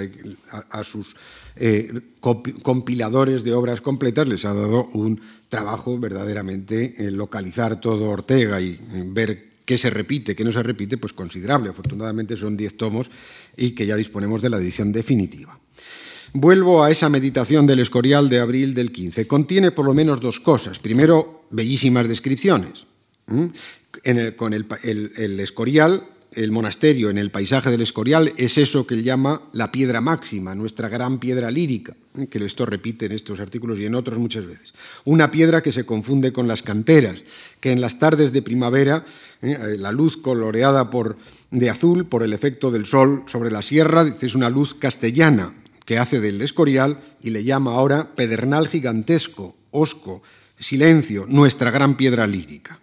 [0.70, 1.16] a sus
[1.60, 8.10] eh, compiladores de obras completas, les ha dado un trabajo verdaderamente en eh, localizar todo
[8.10, 11.70] Ortega y ver qué se repite, qué no se repite, pues considerable.
[11.70, 13.10] Afortunadamente son diez tomos
[13.56, 15.60] y que ya disponemos de la edición definitiva.
[16.34, 19.28] Vuelvo a esa meditación del Escorial de abril del 15.
[19.28, 20.80] Contiene por lo menos dos cosas.
[20.80, 22.86] Primero, bellísimas descripciones.
[24.36, 26.04] con el Escorial
[26.38, 30.54] el monasterio en el paisaje del Escorial es eso que él llama la piedra máxima,
[30.54, 32.28] nuestra gran piedra lírica, ¿eh?
[32.28, 34.74] que esto repite en estos artículos y en otros muchas veces.
[35.04, 37.24] Una piedra que se confunde con las canteras,
[37.60, 39.04] que en las tardes de primavera,
[39.42, 39.78] ¿eh?
[39.80, 41.18] la luz coloreada por,
[41.50, 45.98] de azul por el efecto del sol sobre la sierra, es una luz castellana que
[45.98, 50.22] hace del Escorial y le llama ahora pedernal gigantesco, osco,
[50.60, 52.80] silencio, nuestra gran piedra lírica.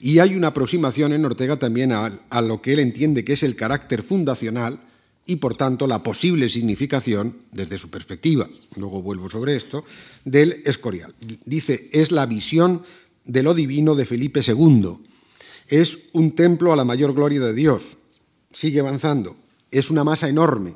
[0.00, 3.56] Y hay una aproximación en Ortega también a, lo que él entiende que es el
[3.56, 4.80] carácter fundacional
[5.26, 9.84] y por tanto la posible significación, desde su perspectiva, luego vuelvo sobre esto,
[10.24, 11.14] del Escorial.
[11.44, 12.82] Dice, es la visión
[13.24, 14.98] de lo divino de Felipe II,
[15.68, 17.96] es un templo a la mayor gloria de Dios,
[18.52, 19.36] sigue avanzando,
[19.70, 20.74] es una masa enorme,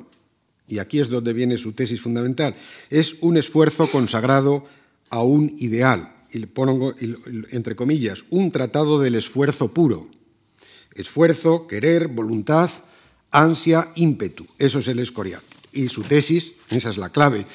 [0.65, 2.55] y aquí es donde viene su tesis fundamental,
[2.89, 4.65] es un esfuerzo consagrado
[5.09, 6.93] a un ideal, y pongo
[7.51, 10.07] entre comillas, un tratado del esfuerzo puro.
[10.95, 12.69] Esfuerzo, querer, voluntad,
[13.31, 14.47] ansia, ímpetu.
[14.57, 15.41] Eso es el Escorial.
[15.71, 17.45] Y su tesis, esa es la clave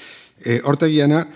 [0.44, 1.28] eh, orteguiana,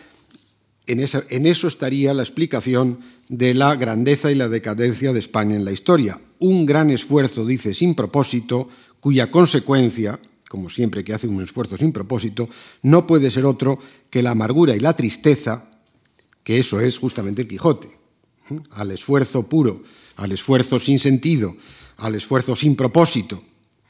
[0.87, 5.65] en, en eso estaría la explicación de la grandeza y la decadencia de España en
[5.65, 6.21] la historia.
[6.39, 8.69] Un gran esfuerzo, dice, sin propósito,
[9.01, 12.49] cuya consecuencia, como siempre que hace un esfuerzo sin propósito,
[12.83, 13.79] no puede ser otro
[14.11, 15.71] que la amargura y la tristeza
[16.47, 17.89] que eso es justamente el Quijote,
[18.51, 18.61] ¿eh?
[18.71, 19.83] al esfuerzo puro,
[20.15, 21.57] al esfuerzo sin sentido,
[21.97, 23.43] al esfuerzo sin propósito,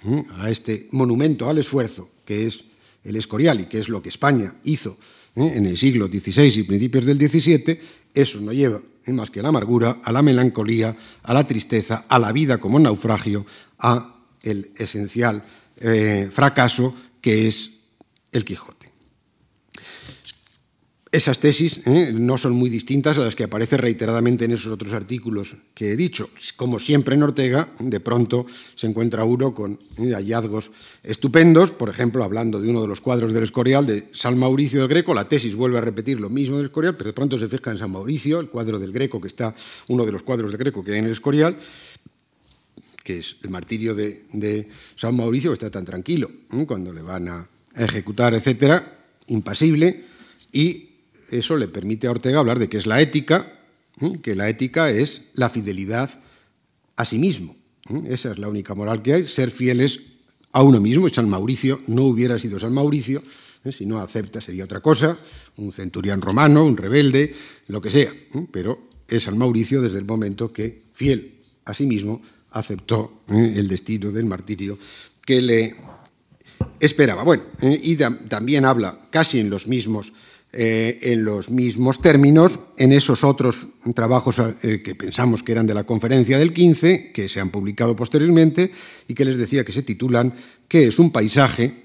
[0.02, 0.24] ¿eh?
[0.38, 2.64] a este monumento al esfuerzo que es
[3.04, 4.96] el Escorial y que es lo que España hizo
[5.34, 5.52] ¿eh?
[5.54, 7.78] en el siglo XVI y principios del XVII,
[8.14, 12.18] eso no lleva más que a la amargura, a la melancolía, a la tristeza, a
[12.18, 13.44] la vida como naufragio,
[13.78, 15.44] a el esencial
[16.30, 17.70] fracaso que es
[18.32, 18.75] el Quijote.
[21.12, 22.10] Esas tesis ¿eh?
[22.12, 25.96] no son muy distintas a las que aparecen reiteradamente en esos otros artículos que he
[25.96, 26.30] dicho.
[26.56, 30.12] Como siempre en Ortega, de pronto se encuentra uno con ¿eh?
[30.14, 30.72] hallazgos
[31.04, 34.88] estupendos, por ejemplo, hablando de uno de los cuadros del Escorial de San Mauricio del
[34.88, 37.70] Greco, la tesis vuelve a repetir lo mismo del Escorial, pero de pronto se fija
[37.70, 39.54] en San Mauricio, el cuadro del Greco, que está,
[39.86, 41.56] uno de los cuadros del Greco que hay en el Escorial,
[43.04, 46.66] que es el martirio de, San Mauricio, que está tan tranquilo ¿eh?
[46.66, 50.04] cuando le van a ejecutar, etcétera, impasible,
[50.52, 50.85] y
[51.30, 53.60] eso le permite a Ortega hablar de qué es la ética,
[54.00, 54.18] ¿eh?
[54.22, 56.10] que la ética es la fidelidad
[56.96, 57.56] a sí mismo.
[57.88, 58.02] ¿eh?
[58.08, 60.00] Esa es la única moral que hay, ser fieles
[60.52, 61.08] a uno mismo.
[61.08, 63.22] San Mauricio no hubiera sido San Mauricio,
[63.64, 63.72] ¿eh?
[63.72, 65.18] si no acepta sería otra cosa,
[65.56, 67.34] un centurión romano, un rebelde,
[67.68, 68.12] lo que sea.
[68.50, 74.10] Pero es San Mauricio desde el momento que, fiel a sí mismo, aceptó el destino
[74.10, 74.78] del martirio
[75.24, 75.76] que le
[76.80, 77.22] esperaba.
[77.22, 80.12] Bueno, y también habla casi en los mismos
[80.58, 85.74] eh, en los mismos términos en esos otros trabajos eh, que pensamos que eran de
[85.74, 88.70] la conferencia del 15, que se han publicado posteriormente
[89.06, 90.32] y que les decía que se titulan
[90.68, 91.84] ¿Qué es un paisaje?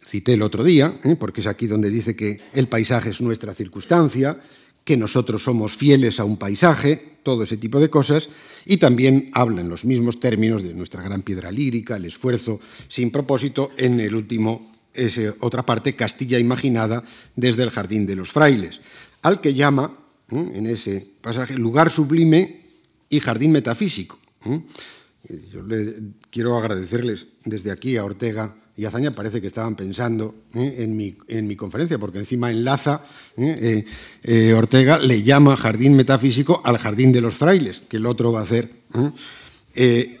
[0.00, 1.16] Cité el otro día, ¿eh?
[1.18, 4.38] porque es aquí donde dice que el paisaje es nuestra circunstancia,
[4.84, 8.28] que nosotros somos fieles a un paisaje, todo ese tipo de cosas,
[8.66, 13.12] y también habla en los mismos términos de nuestra gran piedra lírica, el esfuerzo sin
[13.12, 17.02] propósito, en el último, esa otra parte, Castilla imaginada
[17.36, 18.80] desde el Jardín de los Frailes,
[19.22, 19.98] al que llama,
[20.30, 22.62] en ese pasaje, lugar sublime
[23.08, 24.18] y jardín metafísico.
[25.52, 25.94] Yo le
[26.30, 30.76] quiero agradecerles desde aquí a Ortega y Azaña parece que estaban pensando ¿eh?
[30.78, 30.96] en,
[31.46, 33.02] mi, conferencia, porque encima enlaza,
[33.36, 33.84] ¿eh?
[34.22, 38.40] Eh, Ortega le llama jardín metafísico al jardín de los frailes, que el otro va
[38.40, 38.70] a hacer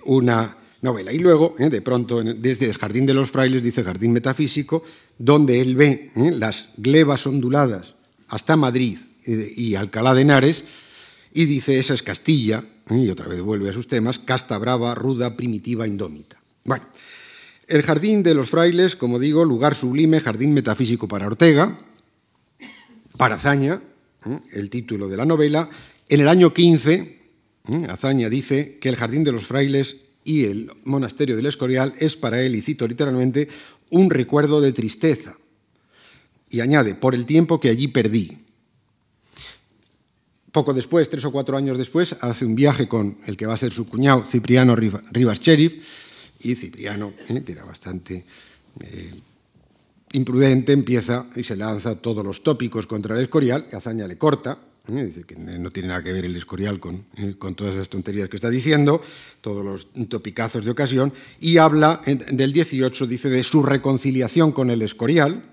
[0.04, 1.12] una novela.
[1.12, 4.82] Y luego, de pronto, desde el jardín de los frailes dice jardín metafísico,
[5.18, 7.94] donde él ve las glebas onduladas
[8.28, 10.64] hasta Madrid y Alcalá de Henares,
[11.32, 15.36] y dice, esa es Castilla, y otra vez vuelve a sus temas, casta brava, ruda,
[15.36, 16.42] primitiva, indómita.
[16.64, 16.84] Bueno,
[17.68, 21.78] el Jardín de los Frailes, como digo, lugar sublime, jardín metafísico para Ortega,
[23.16, 23.80] para Azaña,
[24.26, 24.40] ¿eh?
[24.52, 25.70] el título de la novela.
[26.08, 27.20] En el año 15,
[27.68, 27.86] ¿eh?
[27.88, 32.40] Azaña dice que el Jardín de los Frailes y el Monasterio del Escorial es para
[32.40, 33.48] él, y cito literalmente,
[33.90, 35.36] un recuerdo de tristeza.
[36.50, 38.38] Y añade, por el tiempo que allí perdí.
[40.52, 43.58] Poco después, tres o cuatro años después, hace un viaje con el que va a
[43.58, 45.82] ser su cuñado, Cipriano Rivas Cherif,
[46.40, 48.24] y Cipriano, eh, que era bastante
[48.80, 49.20] eh,
[50.12, 54.58] imprudente, empieza y se lanza todos los tópicos contra el Escorial, que Azaña le corta,
[54.88, 57.04] eh, dice que no tiene nada que ver el Escorial con,
[57.38, 59.00] con, todas esas tonterías que está diciendo,
[59.40, 64.82] todos los topicazos de ocasión, y habla del 18, dice, de su reconciliación con el
[64.82, 65.44] Escorial,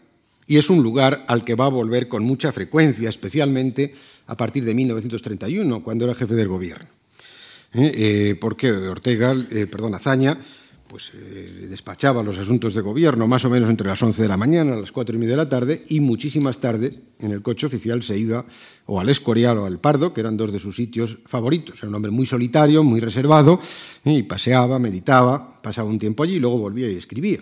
[0.48, 3.94] y es un lugar al que va a volver con mucha frecuencia, especialmente
[4.26, 6.89] a partir de 1931, cuando era jefe del gobierno.
[8.42, 9.36] porque Ortega,
[9.70, 10.39] perdón, Azaña,
[10.89, 14.38] pues eh, despachaba los asuntos de gobierno más o menos entre las 11 de la
[14.38, 17.67] mañana, a las 4 y media de la tarde, y muchísimas tardes en el coche
[17.67, 18.45] oficial se iba
[18.88, 21.78] o al Escorial o al Pardo, que eran dos de sus sitios favoritos.
[21.78, 23.60] Era un hombre muy solitario, muy reservado,
[24.04, 27.39] y paseaba, meditaba, pasaba un tiempo allí y luego volvía y escribía.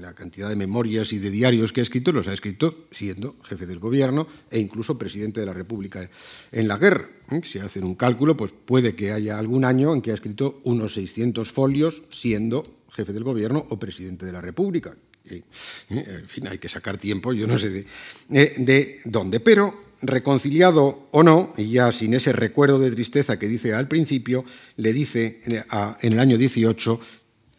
[0.00, 3.66] La cantidad de memorias y de diarios que ha escrito los ha escrito siendo jefe
[3.66, 6.10] del gobierno e incluso presidente de la República
[6.50, 7.08] en la guerra.
[7.44, 10.94] Si hacen un cálculo, pues puede que haya algún año en que ha escrito unos
[10.94, 14.96] 600 folios siendo jefe del gobierno o presidente de la República.
[15.24, 15.42] Eh,
[15.90, 17.86] en fin, hay que sacar tiempo, yo no sé de,
[18.32, 19.40] eh, de, dónde.
[19.40, 24.44] Pero reconciliado o no, y ya sin ese recuerdo de tristeza que dice al principio,
[24.76, 27.00] le dice en el año 18,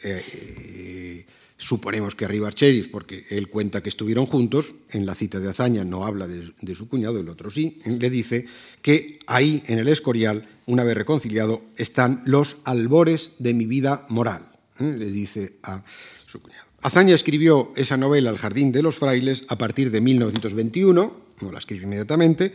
[0.03, 1.25] eh,
[1.57, 2.49] suponemos que arriba
[2.91, 6.89] porque él cuenta que estuvieron juntos, en la cita de Azaña no habla de, su
[6.89, 8.47] cuñado, el otro sí, le dice
[8.81, 14.50] que ahí en el Escorial, una vez reconciliado, están los albores de mi vida moral.
[14.79, 14.95] ¿Eh?
[14.97, 15.83] le dice a
[16.25, 16.65] su cuñado.
[16.81, 21.59] Azaña escribió esa novela El jardín de los frailes a partir de 1921, no la
[21.59, 22.53] escribe inmediatamente,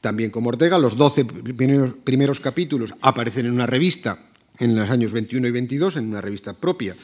[0.00, 4.18] también como Ortega, los 12 primeros, capítulos aparecen en una revista
[4.58, 6.96] en los años 21 y 22, en una revista propia,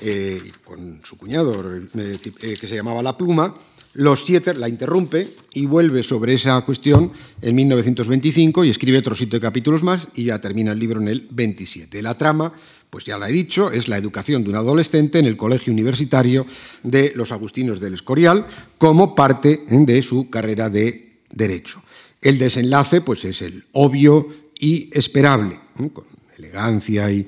[0.00, 2.18] eh, con su cuñado, eh,
[2.60, 3.54] que se llamaba La Pluma.
[3.94, 9.40] Los siete la interrumpe y vuelve sobre esa cuestión en 1925 y escribe otros siete
[9.40, 12.02] capítulos más y ya termina el libro en el 27.
[12.02, 12.52] La trama
[12.90, 16.46] pues ya la he dicho, es la educación de un adolescente en el colegio universitario
[16.82, 18.46] de los Agustinos del Escorial
[18.78, 19.84] como parte ¿eh?
[19.84, 21.82] de su carrera de derecho.
[22.20, 25.90] El desenlace pues es el obvio y esperable, ¿eh?
[25.92, 26.04] con
[26.38, 27.26] elegancia y,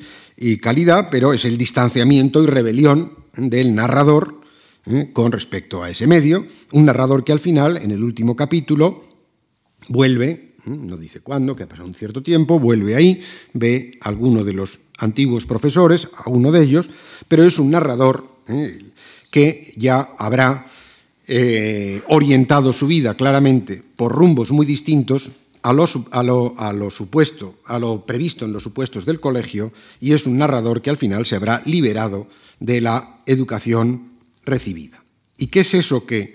[0.58, 4.40] calidad, pero es el distanciamiento y rebelión del narrador
[4.86, 5.10] ¿eh?
[5.12, 9.04] con respecto a ese medio, un narrador que al final, en el último capítulo,
[9.88, 13.20] vuelve, no dice cuándo, que ha pasado un cierto tiempo, vuelve ahí,
[13.52, 16.90] ve alguno de los antiguos profesores, a uno de ellos,
[17.28, 18.78] pero es un narrador ¿eh?
[19.30, 20.66] que ya habrá
[21.26, 25.30] eh, orientado su vida claramente por rumbos muy distintos
[25.62, 30.24] a lo, a, lo, supuesto, a lo previsto en los supuestos del colegio, y es
[30.26, 32.28] un narrador que al final se habrá liberado
[32.60, 34.12] de la educación
[34.44, 35.04] recibida.
[35.36, 36.34] ¿Y qué es eso que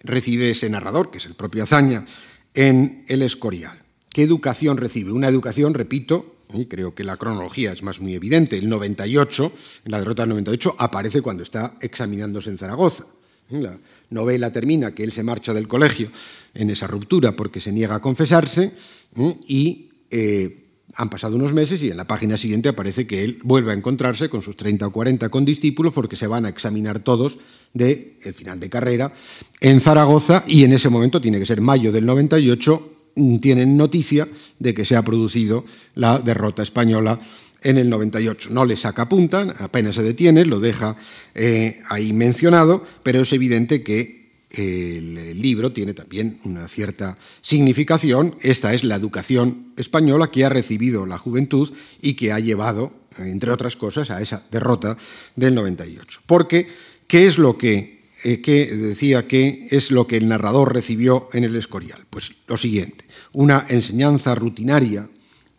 [0.00, 2.04] recibe ese narrador, que es el propio Azaña,
[2.52, 3.82] en el Escorial?
[4.10, 5.12] ¿Qué educación recibe?
[5.12, 6.33] Una educación, repito,
[6.68, 9.52] creo que la cronología es más muy evidente, el 98,
[9.84, 13.06] en la derrota del 98, aparece cuando está examinándose en Zaragoza.
[13.50, 13.78] La
[14.10, 16.10] novela termina que él se marcha del colegio
[16.54, 18.72] en esa ruptura porque se niega a confesarse
[19.16, 19.36] ¿eh?
[19.46, 20.64] y eh,
[20.94, 24.30] han pasado unos meses y en la página siguiente aparece que él vuelve a encontrarse
[24.30, 27.38] con sus 30 o 40 condiscípulos porque se van a examinar todos
[27.74, 29.12] de el final de carrera
[29.60, 32.93] en Zaragoza y en ese momento tiene que ser mayo del 98
[33.40, 37.20] tienen noticia de que se ha producido la derrota española
[37.62, 38.50] en el 98.
[38.50, 40.96] No le saca punta, apenas se detiene, lo deja
[41.34, 48.36] eh, ahí mencionado, pero es evidente que el libro tiene también una cierta significación.
[48.40, 53.50] Esta es la educación española que ha recibido la juventud y que ha llevado, entre
[53.50, 54.96] otras cosas, a esa derrota
[55.34, 56.20] del 98.
[56.26, 56.68] Porque,
[57.08, 57.93] ¿qué es lo que,
[58.24, 62.06] eh, decía que es lo que el narrador recibió en el Escorial?
[62.08, 65.08] Pues lo siguiente, una enseñanza rutinaria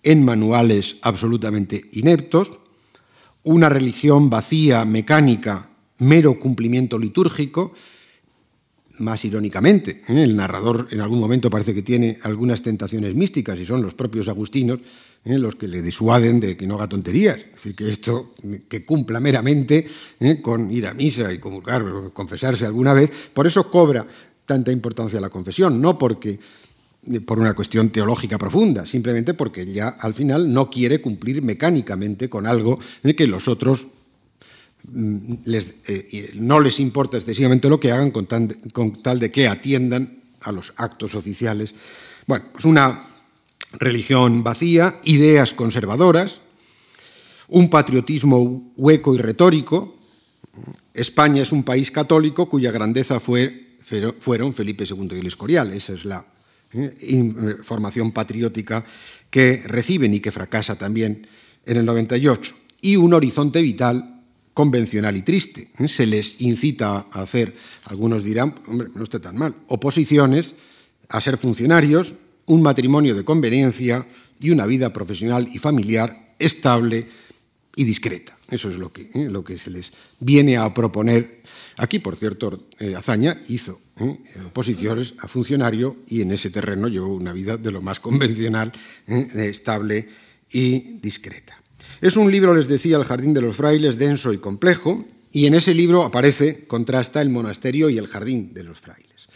[0.01, 2.51] en manuales absolutamente ineptos,
[3.43, 7.74] una religión vacía, mecánica, mero cumplimiento litúrgico,
[9.00, 10.04] más irónicamente.
[10.08, 10.24] ¿eh?
[10.24, 14.28] El narrador en algún momento parece que tiene algunas tentaciones místicas y son los propios
[14.28, 14.80] agustinos
[15.26, 15.38] ¿eh?
[15.38, 17.38] los que le disuaden de que no haga tonterías.
[17.38, 18.34] Es decir, que esto,
[18.70, 19.88] que cumpla meramente
[20.20, 20.41] ¿eh?
[20.41, 21.84] con ir a misa y comulgar,
[22.14, 23.12] confesarse alguna vez.
[23.34, 24.06] Por eso cobra
[24.46, 26.39] tanta importancia la confesión, no porque
[27.26, 32.48] por una cuestión teológica profunda, simplemente porque ya al final no quiere cumplir mecánicamente con
[32.48, 32.80] algo
[33.16, 33.88] que los otros
[34.92, 40.52] Mm, eh, no les importa excesivamente lo que hagan con, tal de que atiendan a
[40.52, 41.74] los actos oficiales.
[42.28, 43.08] Bueno, pues una
[43.74, 46.42] religión vacía, ideas conservadoras,
[47.48, 50.00] un patriotismo hueco y retórico.
[50.94, 53.78] España es un país católico cuya grandeza fue,
[54.20, 55.74] fueron Felipe II y el Escorial.
[55.74, 56.26] Esa es la
[56.74, 58.86] eh, eh, formación patriótica
[59.30, 61.28] que reciben y que fracasa también
[61.66, 62.56] en el 98.
[62.82, 64.14] Y un horizonte vital
[64.56, 65.68] convencional y triste.
[65.78, 65.88] ¿eh?
[65.88, 67.53] Se les incita a hacer,
[67.84, 70.56] algunos dirán, hombre, no está tan mal, oposiciones,
[71.10, 72.16] a ser funcionarios,
[72.47, 74.08] un matrimonio de conveniencia
[74.39, 77.08] y una vida profesional y familiar estable
[77.76, 78.38] y discreta.
[78.49, 79.28] Eso es lo que, ¿eh?
[79.30, 81.43] lo que se les viene a proponer.
[81.78, 83.82] Aquí, por cierto, eh, Azaña hizo
[84.47, 88.72] oposiciones a funcionario y en ese terreno llevó una vida de lo más convencional,
[89.06, 90.08] estable
[90.51, 91.64] y discreta.
[92.06, 95.56] Es un libro, les decía, El Jardín de los Frailes, denso y complejo, y en
[95.56, 99.28] ese libro aparece, contrasta el monasterio y el jardín de los frailes.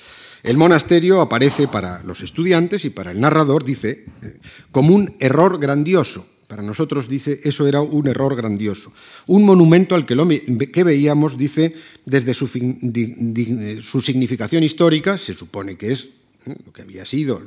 [0.43, 4.38] El monasterio aparece para los estudiantes y para el narrador, dice, eh,
[4.70, 6.28] como un error grandioso.
[6.47, 8.93] Para nosotros, dice, eso era un error grandioso.
[9.26, 11.74] Un monumento al que, lo, que veíamos, dice,
[12.05, 16.09] desde su, su, significación histórica, se supone que es
[16.45, 17.41] eh, lo que había sido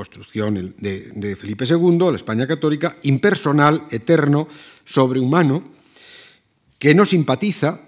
[0.00, 4.48] construcción de, Felipe II, la España católica, impersonal, eterno,
[4.82, 5.62] sobrehumano,
[6.78, 7.82] que no simpatiza,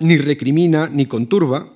[0.00, 1.72] ni recrimina, ni conturba,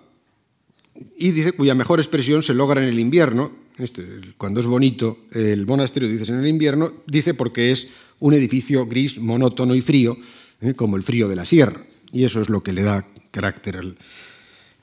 [1.16, 5.64] y dice cuya mejor expresión se logra en el invierno, este, cuando es bonito el
[5.64, 7.86] monasterio, dices en el invierno, dice porque es
[8.18, 10.18] un edificio gris, monótono y frío,
[10.60, 10.74] ¿eh?
[10.74, 13.78] como el frío de la sierra, y eso es lo que le da carácter.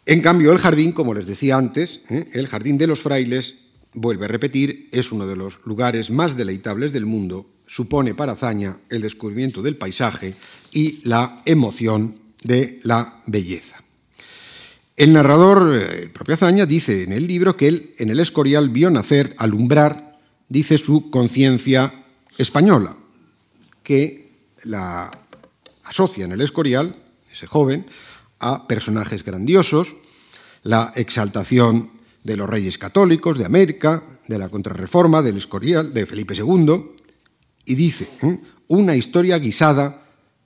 [0.05, 2.29] En cambio, el jardín, como les decía antes, ¿eh?
[2.31, 3.55] el jardín de los frailes
[3.93, 8.79] vuelve a repetir, es uno de los lugares más deleitables del mundo, supone para Azaña
[8.89, 10.35] el descubrimiento del paisaje
[10.71, 13.83] y la emoción de la belleza.
[14.95, 18.69] El narrador, eh, el propio Azaña, dice en el libro que él en el Escorial
[18.69, 20.19] vio nacer, alumbrar,
[20.49, 21.93] dice su conciencia
[22.37, 22.97] española,
[23.83, 25.11] que la
[25.83, 26.95] asocia en el Escorial,
[27.31, 27.85] ese joven,
[28.39, 29.95] a personajes grandiosos,
[30.63, 31.98] la exaltación
[32.29, 36.91] de los reyes católicos, de América, de la contrarreforma, del Escorial, de Felipe II,
[37.65, 38.39] y dice, ¿eh?
[38.67, 40.05] una historia guisada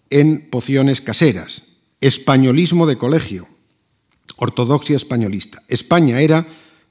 [0.09, 1.63] en pociones caseras,
[1.99, 3.49] españolismo de colegio,
[4.37, 5.61] ortodoxia españolista.
[5.67, 6.47] España era,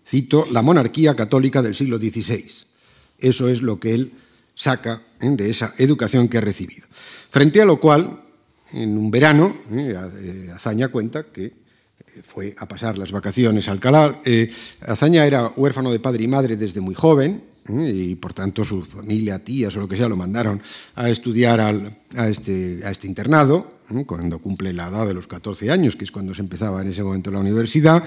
[0.06, 2.44] cito, la monarquía católica del siglo XVI.
[3.16, 4.12] Eso es lo que él
[4.54, 5.30] saca ¿eh?
[5.30, 6.86] de esa educación que ha recibido.
[7.30, 8.24] Frente a lo cual,
[8.72, 9.96] en un verano, ¿eh?
[10.54, 11.61] Azaña cuenta que
[12.22, 14.20] fue a pasar las vacaciones a Alcalá.
[14.24, 14.50] Eh,
[14.80, 18.82] Azaña era huérfano de padre y madre desde muy joven eh, y por tanto su
[18.82, 20.60] familia, tías o lo que sea, lo mandaron
[20.96, 25.70] a estudiar a, este, a, este, internado eh, cuando cumple la edad de los 14
[25.70, 28.02] años, que es cuando se empezaba en ese momento la universidad.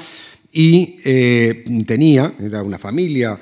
[0.57, 3.37] Y tenía, era una familia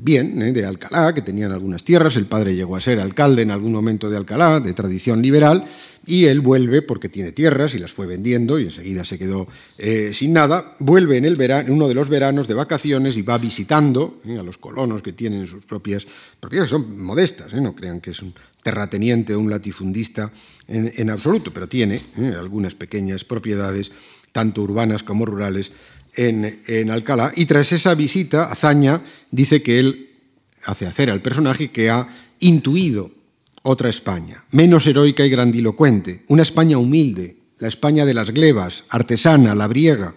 [0.00, 2.16] bien, de Alcalá, que tenían algunas tierras.
[2.16, 5.64] El padre llegó a ser alcalde en algún momento de Alcalá, de tradición liberal,
[6.08, 9.46] y él vuelve porque tiene tierras y las fue vendiendo y enseguida se quedó
[9.76, 10.74] eh, sin nada.
[10.78, 14.42] Vuelve en, el verano, uno de los veranos de vacaciones y va visitando eh, a
[14.42, 16.06] los colonos que tienen sus propias
[16.40, 20.32] propiedades, son modestas, eh, no crean que es un terrateniente o un latifundista
[20.66, 22.02] en, absoluto, pero tiene
[22.38, 23.92] algunas pequeñas propiedades,
[24.32, 25.72] tanto urbanas como rurales,
[26.14, 27.32] en, Alcalá.
[27.36, 29.00] Y tras esa visita, Azaña
[29.30, 30.10] dice que él
[30.64, 32.08] hace hacer al personaje que ha
[32.40, 33.10] intuido
[33.62, 39.54] otra España, menos heroica y grandilocuente, una España humilde, la España de las glebas, artesana,
[39.54, 40.14] labriega,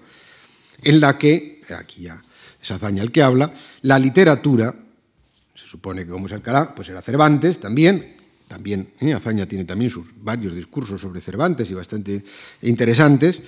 [0.84, 2.22] en la que, aquí ya
[2.62, 4.76] es Azaña el que habla, la literatura,
[5.56, 8.16] se supone que como es Alcalá, pues era Cervantes también,
[8.48, 9.14] también, ¿eh?
[9.14, 12.24] Azaña tiene también sus varios discursos sobre Cervantes y bastante
[12.62, 13.42] interesantes,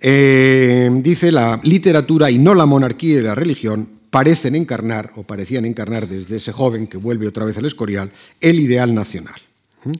[0.00, 5.64] Eh, dice, la literatura y no la monarquía y la religión parecen encarnar, o parecían
[5.64, 9.40] encarnar desde ese joven que vuelve otra vez al Escorial, el ideal nacional.
[9.84, 9.92] ¿Mm?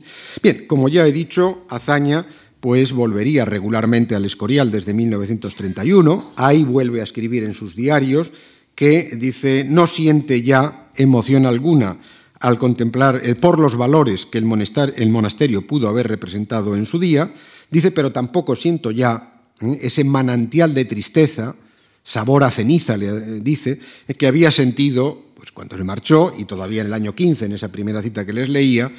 [0.42, 2.26] Bien, como ya he dicho, Azaña
[2.61, 6.32] pues volvería regularmente al Escorial desde 1931.
[6.36, 8.32] Ahí vuelve a escribir en sus diarios
[8.74, 11.99] que dice no siente ya emoción alguna
[12.40, 17.32] al contemplar eh, por los valores que el monasterio, pudo haber representado en su día,
[17.70, 19.81] dice, pero tampoco siento ya ¿eh?
[19.83, 21.55] ese manantial de tristeza,
[22.03, 23.79] sabor a ceniza, le eh, dice,
[24.19, 27.71] que había sentido pues, cuando se marchó y todavía en el año 15, en esa
[27.71, 28.93] primera cita que les leía,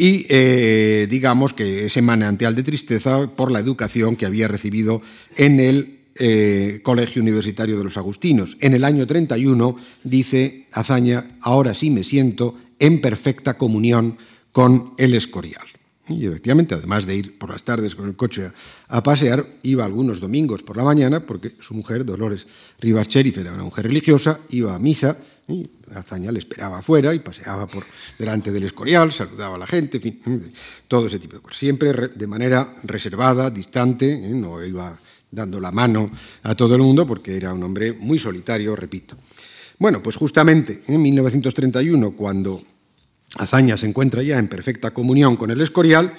[0.00, 0.28] y
[1.08, 5.02] digamos que ese manantial de tristeza por la educación que había recibido
[5.36, 8.56] en el Colegio Universitario de los Agustinos.
[8.60, 14.18] En el año 31 dice Azaña, ahora sí me siento en perfecta comunión
[14.52, 15.66] con el Escorial.
[16.08, 18.50] Y efectivamente, además de ir por las tardes con el coche
[18.88, 22.46] a, pasear, iba algunos domingos por la mañana, porque su mujer, Dolores
[22.80, 27.20] Rivas Cherif, era una mujer religiosa, iba a misa, y Azaña le esperaba afuera y
[27.20, 27.84] paseaba por
[28.18, 30.52] delante del Escorial, saludaba a la gente, en fin,
[30.86, 31.58] todo ese tipo de cosas.
[31.58, 34.34] Siempre de manera reservada, distante, ¿eh?
[34.34, 34.98] no iba
[35.30, 36.10] dando la mano
[36.42, 39.16] a todo el mundo, porque era un hombre muy solitario, repito.
[39.78, 42.62] Bueno, pues justamente en 1931, cuando
[43.36, 46.14] Azaña se encuentra ya en perfecta comunión con el Escorial,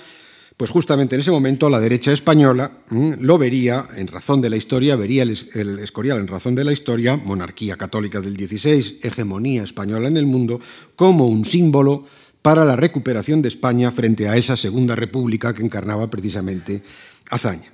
[0.59, 4.57] pues justamente en ese momento la derecha española mm, lo vería, en razón de la
[4.57, 10.09] historia, vería el, Escorial en razón de la historia, monarquía católica del XVI, hegemonía española
[10.09, 10.59] en el mundo,
[10.95, 12.05] como un símbolo
[12.41, 16.83] para la recuperación de España frente a esa Segunda República que encarnaba precisamente
[17.29, 17.71] Azaña.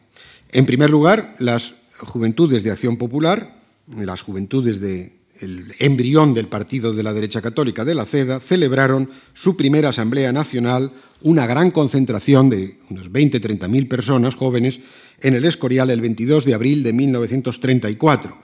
[0.51, 3.57] En primer lugar, las juventudes de Acción Popular,
[3.87, 9.09] las juventudes de el embrión del partido de la derecha católica de la CEDA, celebraron
[9.33, 14.79] su primera Asamblea Nacional, una gran concentración de unos 20-30 mil personas jóvenes
[15.21, 18.37] en el Escorial el 22 de abril de 1934.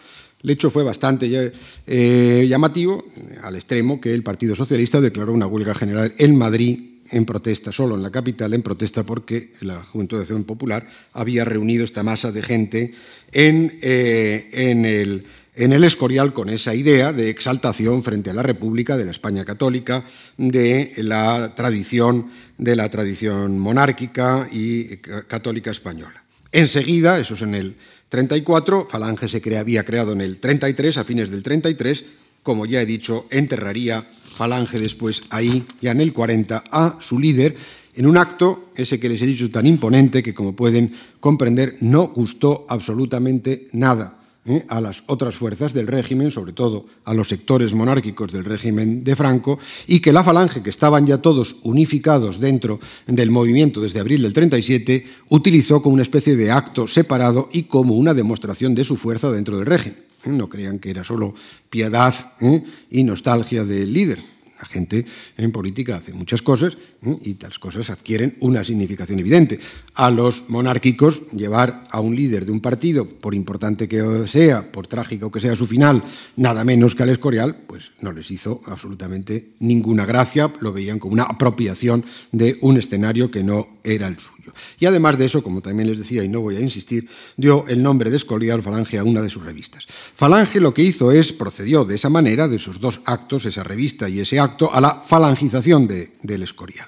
[0.43, 1.53] El hecho fue bastante
[1.85, 3.05] eh, llamativo,
[3.43, 6.79] al extremo que el Partido Socialista declaró una huelga general en Madrid
[7.11, 11.45] en protesta, solo en la capital, en protesta porque la Juventud de Acción Popular había
[11.45, 12.93] reunido esta masa de gente
[13.31, 15.25] en, eh, en el
[15.61, 19.45] en el Escorial con esa idea de exaltación frente a la República, de la España
[19.45, 20.03] católica,
[20.35, 24.97] de la tradición, de la tradición monárquica y
[25.27, 26.23] católica española.
[26.51, 27.75] Enseguida, eso es en el
[28.09, 32.05] 34, Falange se había creado en el 33, a fines del 33,
[32.41, 34.03] como ya he dicho, enterraría
[34.35, 37.55] Falange después ahí, ya en el 40, a su líder,
[37.93, 42.07] en un acto, ese que les he dicho tan imponente que, como pueden comprender, no
[42.07, 44.65] gustó absolutamente nada ¿eh?
[44.67, 49.15] a las otras fuerzas del régimen, sobre todo a los sectores monárquicos del régimen de
[49.15, 54.21] Franco, y que la falange, que estaban ya todos unificados dentro del movimiento desde abril
[54.21, 58.97] del 37, utilizó como una especie de acto separado y como una demostración de su
[58.97, 59.99] fuerza dentro del régimen.
[60.25, 60.29] ¿eh?
[60.29, 61.33] No crean que era solo
[61.69, 62.63] piedad ¿eh?
[62.89, 64.30] y nostalgia del líder.
[64.61, 65.05] La gente
[65.37, 66.77] en política hace muchas cosas
[67.23, 69.59] y tales cosas adquieren una significación evidente.
[69.95, 74.85] A los monárquicos, llevar a un líder de un partido, por importante que sea, por
[74.85, 76.03] trágico que sea su final,
[76.35, 81.13] nada menos que al Escorial, pues no les hizo absolutamente ninguna gracia, lo veían como
[81.13, 84.40] una apropiación de un escenario que no era el suyo.
[84.79, 87.81] Y además de eso, como también les decía y no voy a insistir, dio el
[87.81, 89.87] nombre de Escorial Falange a una de sus revistas.
[90.15, 94.09] Falange lo que hizo es, procedió de esa manera, de esos dos actos, esa revista
[94.09, 96.87] y ese acto, a la falangización del Escorial.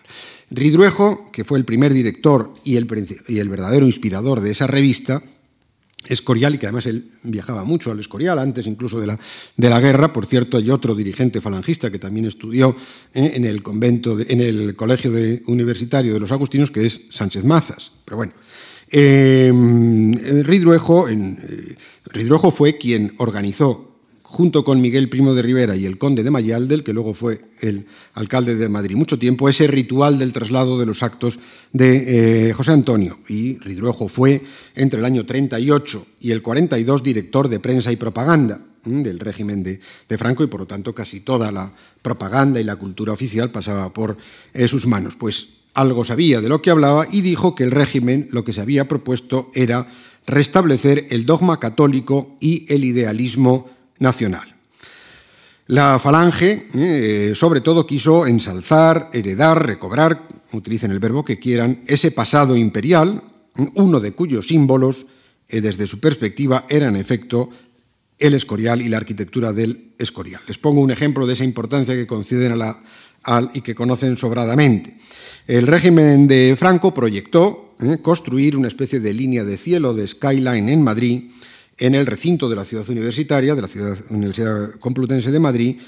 [0.49, 2.87] Ridruejo, que fue el primer director y el,
[3.27, 5.23] y el verdadero inspirador de esa revista,
[6.07, 9.19] Escorial, y que además él viajaba mucho al Escorial, antes incluso de la,
[9.55, 10.11] de la guerra.
[10.11, 12.75] Por cierto, hay otro dirigente falangista que también estudió
[13.13, 15.11] eh, en, el convento, en el colegio
[15.47, 17.91] universitario de los agustinos, que es Sánchez Mazas.
[18.05, 18.33] Pero bueno,
[18.89, 19.51] eh,
[20.43, 21.75] Ridruejo, en, eh,
[22.05, 23.92] Ridruejo fue quien organizó
[24.33, 27.85] junto con Miguel Primo de Rivera y el conde de Mayaldel, que luego fue el
[28.15, 31.37] alcalde de Madrid mucho tiempo, ese ritual del traslado de los actos
[31.71, 33.19] de eh, José Antonio.
[33.27, 34.41] Y Ridruejo fue,
[34.73, 39.79] entre el año 38 y el 42, director de prensa y propaganda del régimen de,
[40.17, 41.71] Franco y por lo tanto casi toda la
[42.01, 44.17] propaganda y la cultura oficial pasaba por
[44.51, 45.15] eh, sus manos.
[45.15, 48.61] Pues algo sabía de lo que hablaba y dijo que el régimen lo que se
[48.61, 49.87] había propuesto era
[50.25, 53.69] restablecer el dogma católico y el idealismo
[53.99, 54.55] nacional.
[55.67, 62.11] La falange, eh, sobre todo, quiso ensalzar, heredar, recobrar, utilicen el verbo que quieran, ese
[62.11, 63.23] pasado imperial,
[63.75, 65.05] uno de cuyos símbolos,
[65.47, 67.49] eh, desde su perspectiva, era en efecto
[68.19, 70.41] el Escorial y la arquitectura del Escorial.
[70.47, 72.83] Les pongo un ejemplo de esa importancia que conceden a la,
[73.23, 74.97] al, y que conocen sobradamente.
[75.47, 77.97] El régimen de Franco proyectó ¿eh?
[78.01, 81.31] construir una especie de línea de cielo de skyline en Madrid,
[81.83, 85.81] en el recinto de la ciudad universitaria, de la ciudad Universidad Complutense de Madrid,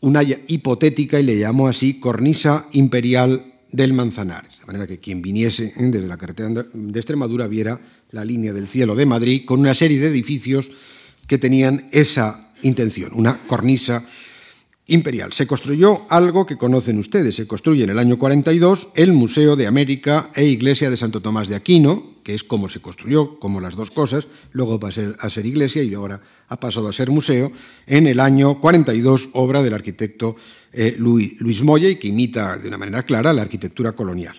[0.00, 4.58] una hipotética, y le llamó así, cornisa imperial del Manzanares.
[4.58, 5.74] De manera que quien viniese ¿eh?
[5.76, 7.80] desde la carretera de Extremadura viera
[8.10, 10.72] la línea del cielo de Madrid con una serie de edificios
[11.28, 14.04] que tenían esa intención, una cornisa
[14.88, 15.32] imperial.
[15.32, 17.36] Se construyó algo que conocen ustedes.
[17.36, 21.48] Se construye en el año 42 el Museo de América e Iglesia de Santo Tomás
[21.48, 24.26] de Aquino, que es como se construyó, como las dos cosas.
[24.52, 27.52] Luego va a ser, iglesia y ahora ha pasado a ser museo.
[27.86, 30.36] En el año 42, obra del arquitecto
[30.72, 34.36] eh, Luis, Luis Molle, que imita de una manera clara la arquitectura colonial.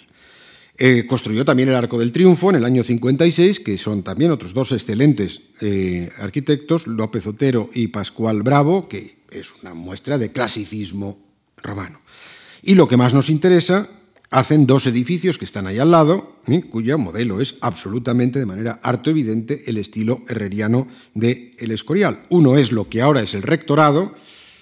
[0.81, 4.53] Eh, construyó también el Arco del Triunfo en el año 56, que son también otros
[4.53, 11.19] dos excelentes eh, arquitectos, López Otero y Pascual Bravo, que es una muestra de clasicismo
[11.57, 11.99] romano.
[12.63, 13.89] Y lo que más nos interesa,
[14.29, 16.61] hacen dos edificios que están ahí al lado, ¿eh?
[16.61, 22.23] cuyo modelo es absolutamente, de manera harto evidente, el estilo herreriano de El Escorial.
[22.29, 24.15] Uno es lo que ahora es el rectorado,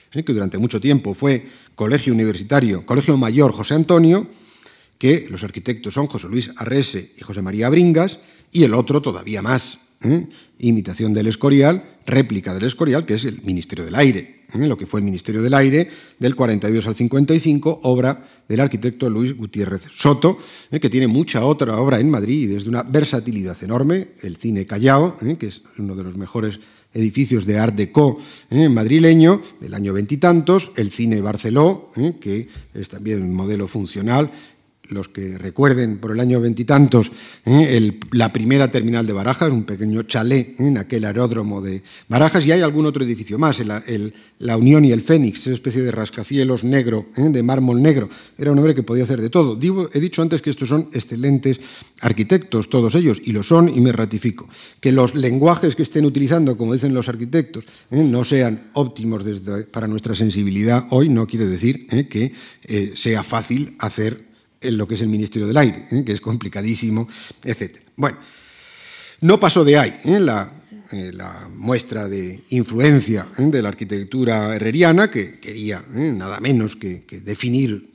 [0.09, 4.27] que durante mucho tiempo fue Colegio Universitario, Colegio Mayor José Antonio,
[4.97, 8.19] que los arquitectos son José Luis Arrese y José María Bringas,
[8.51, 10.27] y el otro todavía más, ¿eh?
[10.59, 14.67] imitación del Escorial, réplica del Escorial, que es el Ministerio del Aire, ¿eh?
[14.67, 19.35] lo que fue el Ministerio del Aire del 42 al 55, obra del arquitecto Luis
[19.35, 20.37] Gutiérrez Soto,
[20.71, 20.79] ¿eh?
[20.79, 25.17] que tiene mucha otra obra en Madrid y desde una versatilidad enorme, el cine Callao,
[25.37, 26.59] que es uno de los mejores
[26.93, 28.19] edificios de Art Deco
[28.49, 34.31] madrileño del año veintitantos, el cine Barceló, que es también un modelo funcional,
[34.89, 37.11] los que recuerden por el año veintitantos
[37.45, 37.99] ¿eh?
[38.11, 40.55] la primera terminal de Barajas, un pequeño chalet ¿eh?
[40.59, 43.61] en aquel aeródromo de Barajas, y hay algún otro edificio más,
[44.39, 47.29] la Unión y el Fénix, esa especie de rascacielos negro, ¿eh?
[47.29, 48.09] de mármol negro.
[48.37, 49.57] Era un hombre que podía hacer de todo.
[49.93, 51.59] he dicho antes que estos son excelentes
[52.01, 54.47] arquitectos, todos ellos, y lo son, y me ratifico.
[54.79, 59.23] Que los lenguajes que estén utilizando, como dicen los arquitectos, no sean óptimos
[59.71, 62.31] para nuestra sensibilidad hoy, no quiere decir que
[62.95, 64.27] sea fácil hacer
[64.61, 66.03] en lo que es el Ministerio del Aire, ¿eh?
[66.05, 67.07] que es complicadísimo,
[67.43, 67.77] etc.
[67.95, 68.17] Bueno,
[69.21, 70.19] no pasó de ahí ¿eh?
[70.91, 77.89] Eh, la, muestra de influencia de la arquitectura herreriana, que quería nada menos que, definir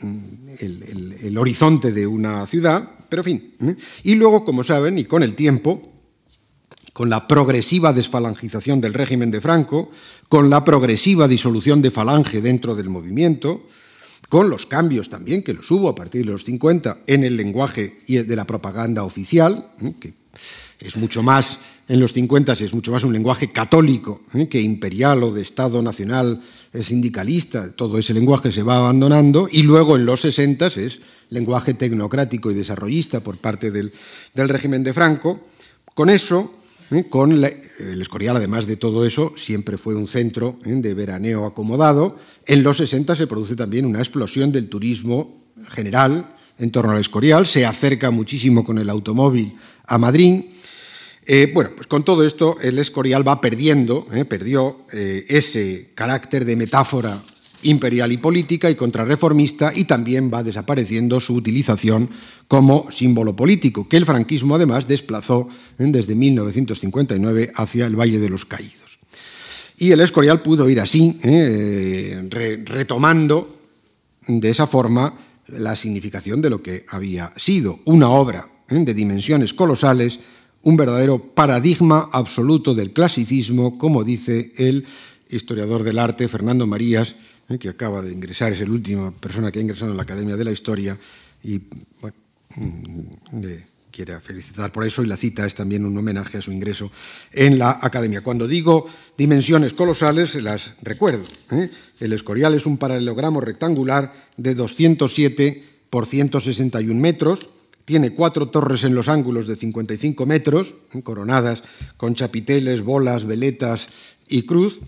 [0.00, 3.76] mm, el, horizonte de una ciudad, pero en fin.
[4.02, 5.92] Y luego, como saben, y con el tiempo,
[6.94, 9.90] con la progresiva desfalangización del régimen de Franco,
[10.28, 13.66] con la progresiva disolución de falange dentro del movimiento,
[14.28, 18.00] con los cambios también que los hubo a partir de los 50 en el lenguaje
[18.06, 19.94] y de la propaganda oficial, ¿eh?
[19.98, 20.14] que
[20.78, 21.58] es mucho más,
[21.88, 24.48] en los 50 es mucho más un lenguaje católico ¿eh?
[24.48, 26.42] que imperial o de Estado nacional
[26.82, 31.00] sindicalista, todo ese lenguaje se va abandonando, y luego en los 60 es
[31.30, 33.92] lenguaje tecnocrático y desarrollista por parte del,
[34.34, 35.40] del régimen de Franco.
[35.94, 36.57] Con eso
[36.90, 37.04] ¿eh?
[37.08, 40.74] Con el Escorial, además de todo eso, siempre fue un centro ¿eh?
[40.74, 42.16] de veraneo acomodado.
[42.46, 47.46] En los 60 se produce también una explosión del turismo general en torno al Escorial,
[47.46, 49.54] se acerca muchísimo con el automóvil
[49.86, 50.44] a Madrid.
[51.24, 57.22] Eh, bueno, pues con todo esto el Escorial va perdiendo, perdió ese carácter de metáfora
[57.62, 62.10] imperial y política y contrarreformista y también va desapareciendo su utilización
[62.46, 65.48] como símbolo político, que el franquismo además desplazó
[65.78, 68.98] desde 1959 hacia el Valle de los Caídos.
[69.78, 72.28] Y el Escorial pudo ir así, eh,
[72.64, 73.60] retomando
[74.26, 75.14] de esa forma
[75.48, 80.20] la significación de lo que había sido una obra de dimensiones colosales,
[80.62, 84.84] un verdadero paradigma absoluto del clasicismo, como dice el
[85.30, 87.14] historiador del arte Fernando Marías
[87.48, 87.58] ¿eh?
[87.58, 90.44] que acaba de ingresar, es la última persona que ha ingresado en la Academia de
[90.44, 90.98] la Historia
[91.42, 91.60] y
[92.00, 92.16] bueno,
[92.56, 96.52] mm, le quiere felicitar por eso y la cita es también un homenaje a su
[96.52, 96.90] ingreso
[97.32, 98.20] en la Academia.
[98.20, 98.86] Cuando digo
[99.16, 101.24] dimensiones colosales, las recuerdo.
[101.50, 101.70] ¿eh?
[101.98, 107.50] El Escorial es un paralelogramo rectangular de 207 por 161 metros,
[107.84, 111.02] tiene cuatro torres en los ángulos de 55 metros, ¿eh?
[111.02, 111.62] coronadas
[111.96, 113.88] con chapiteles, bolas, veletas
[114.28, 114.78] y cruz,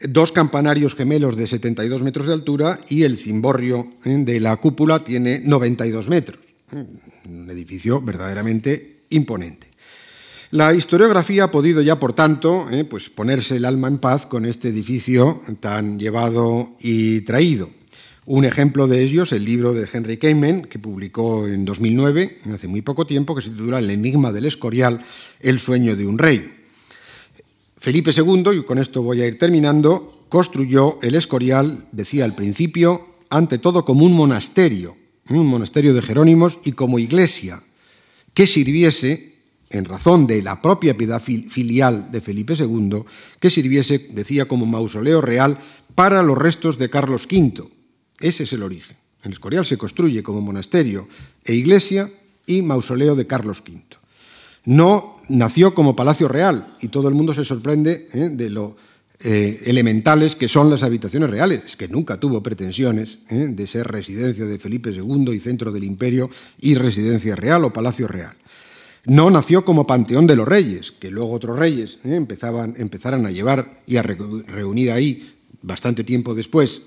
[0.00, 4.16] dos campanarios gemelos de 72 metros de altura y el cimborrio ¿eh?
[4.18, 6.38] de la cúpula tiene 92 metros.
[6.72, 6.84] ¿eh?
[7.28, 9.68] Un edificio verdaderamente imponente.
[10.50, 12.84] La historiografía ha podido ya, por tanto, ¿eh?
[12.84, 17.68] pues ponerse el alma en paz con este edificio tan llevado y traído.
[18.24, 22.82] Un ejemplo de ellos, el libro de Henry Kamen, que publicó en 2009, hace muy
[22.82, 25.02] poco tiempo, que se titula El enigma del Escorial,
[25.40, 26.57] el sueño de un rey.
[27.80, 33.14] Felipe II, y con esto voy a ir terminando, construyó el Escorial, decía al principio,
[33.30, 34.96] ante todo como un monasterio,
[35.30, 37.62] un monasterio de Jerónimos y como iglesia,
[38.34, 39.36] que sirviese,
[39.70, 43.04] en razón de la propia piedad filial de Felipe II,
[43.38, 45.58] que sirviese, decía, como mausoleo real
[45.94, 47.68] para los restos de Carlos V.
[48.20, 48.96] Ese es el origen.
[49.22, 51.08] El Escorial se construye como monasterio
[51.44, 52.10] e iglesia
[52.46, 53.82] y mausoleo de Carlos V.
[54.68, 58.28] No nació como palacio real y todo el mundo se sorprende ¿eh?
[58.30, 58.76] de lo
[59.18, 61.62] eh, elementales que son las habitaciones reales.
[61.64, 63.46] Es que nunca tuvo pretensiones ¿eh?
[63.48, 66.28] de ser residencia de Felipe II y centro del imperio
[66.60, 68.36] y residencia real o palacio real.
[69.06, 73.80] No nació como panteón de los reyes, que luego otros reyes empezaban, empezaran a llevar
[73.86, 76.82] y a reunir ahí bastante tiempo después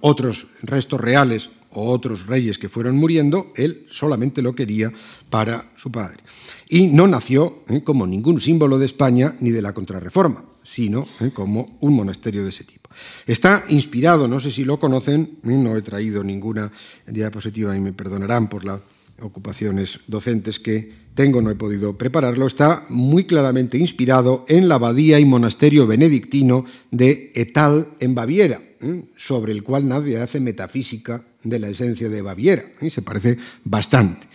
[0.00, 4.92] otros restos reales o otros reyes que fueron muriendo, él solamente lo quería
[5.30, 6.22] para su padre.
[6.68, 7.82] Y no nació ¿eh?
[7.82, 11.30] como ningún símbolo de España ni de la contrarreforma, sino ¿eh?
[11.32, 12.90] como un monasterio de ese tipo.
[13.26, 15.56] Está inspirado, no sé si lo conocen, ¿eh?
[15.56, 16.70] no he traído ninguna
[17.06, 18.80] diapositiva y me perdonarán por las
[19.20, 25.20] ocupaciones docentes que tengo, no he podido prepararlo, está muy claramente inspirado en la abadía
[25.20, 28.60] y monasterio benedictino de Etal en Baviera,
[29.16, 34.26] sobre el cual nadie hace metafísica de la esencia de Baviera, y se parece bastante.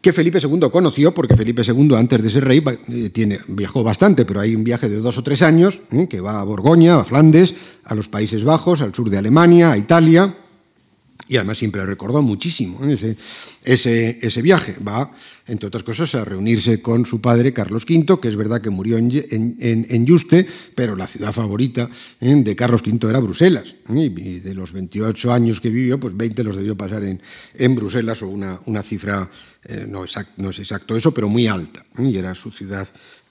[0.00, 4.24] Que Felipe II conoció, porque Felipe II, antes de ser rey, eh, tiene, viajó bastante,
[4.24, 7.54] pero hay un viaje de dos o tres años que va a Borgoña, a Flandes,
[7.84, 10.34] a los Países Bajos, al sur de Alemania, a Italia,
[11.30, 13.16] y además siempre recordó muchísimo ese,
[13.62, 14.74] ese, ese, viaje.
[14.86, 15.12] Va,
[15.46, 18.98] entre otras cosas, a reunirse con su padre Carlos V, que es verdad que murió
[18.98, 21.88] en, Yuste, pero la ciudad favorita
[22.20, 22.34] ¿eh?
[22.34, 23.76] de Carlos V era Bruselas.
[23.94, 24.12] ¿eh?
[24.16, 27.22] Y de los 28 años que vivió, pues 20 los debió pasar en,
[27.54, 29.30] en Bruselas, o una, una cifra,
[29.66, 31.84] eh, no, es exacto eso, pero muy alta.
[31.96, 32.88] Y era su ciudad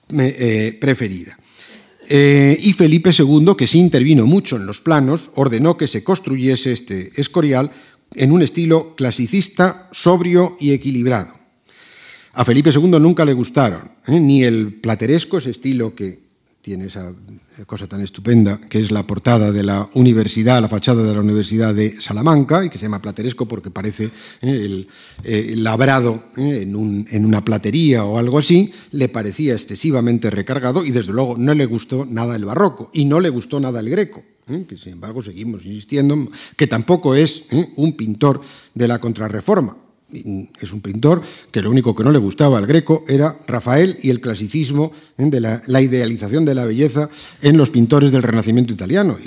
[0.08, 1.38] preferida.
[2.10, 7.12] Y Felipe II, que sí intervino mucho en los planos, ordenó que se construyese este
[7.22, 7.72] escorial
[8.16, 11.34] en un estilo clasicista, sobrio y equilibrado.
[12.34, 14.20] A Felipe II nunca le gustaron, ¿eh?
[14.20, 16.29] ni el plateresco, ese estilo que
[16.62, 17.14] tiene esa
[17.66, 21.74] cosa tan estupenda, que es la portada de la universidad, la fachada de la Universidad
[21.74, 24.12] de Salamanca, y que se llama plateresco porque parece ¿eh?
[24.42, 24.88] el,
[25.24, 31.14] eh, labrado en, en, una platería o algo así, le parecía excesivamente recargado y desde
[31.14, 34.24] luego no le gustó nada el barroco y no le gustó nada el greco.
[34.50, 34.66] ¿eh?
[34.68, 37.70] que sin embargo seguimos insistiendo, que tampoco es ¿eh?
[37.76, 38.42] un pintor
[38.74, 39.78] de la contrarreforma.
[40.12, 44.10] Es un pintor que lo único que no le gustaba al greco era Rafael y
[44.10, 45.30] el clasicismo ¿eh?
[45.30, 47.10] de la, idealización de la belleza
[47.42, 49.18] en los pintores del Renacimiento italiano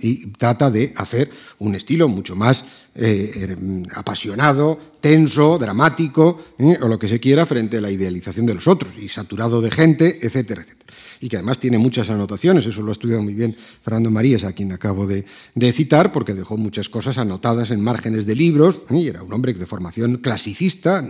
[0.00, 2.64] y, trata de hacer un estilo mucho más
[2.94, 3.56] er,
[3.94, 8.92] apasionado, tenso, dramático o lo que se quiera frente a la idealización de los otros
[8.98, 10.80] y saturado de gente, etcétera, etcétera
[11.20, 14.52] y que además tiene muchas anotaciones, eso lo ha estudiado muy bien Fernando Marías, a
[14.52, 15.24] quien acabo de,
[15.72, 18.96] citar, porque dejó muchas cosas anotadas en márgenes de libros, ¿eh?
[18.96, 21.06] y era un hombre de formación clasicista,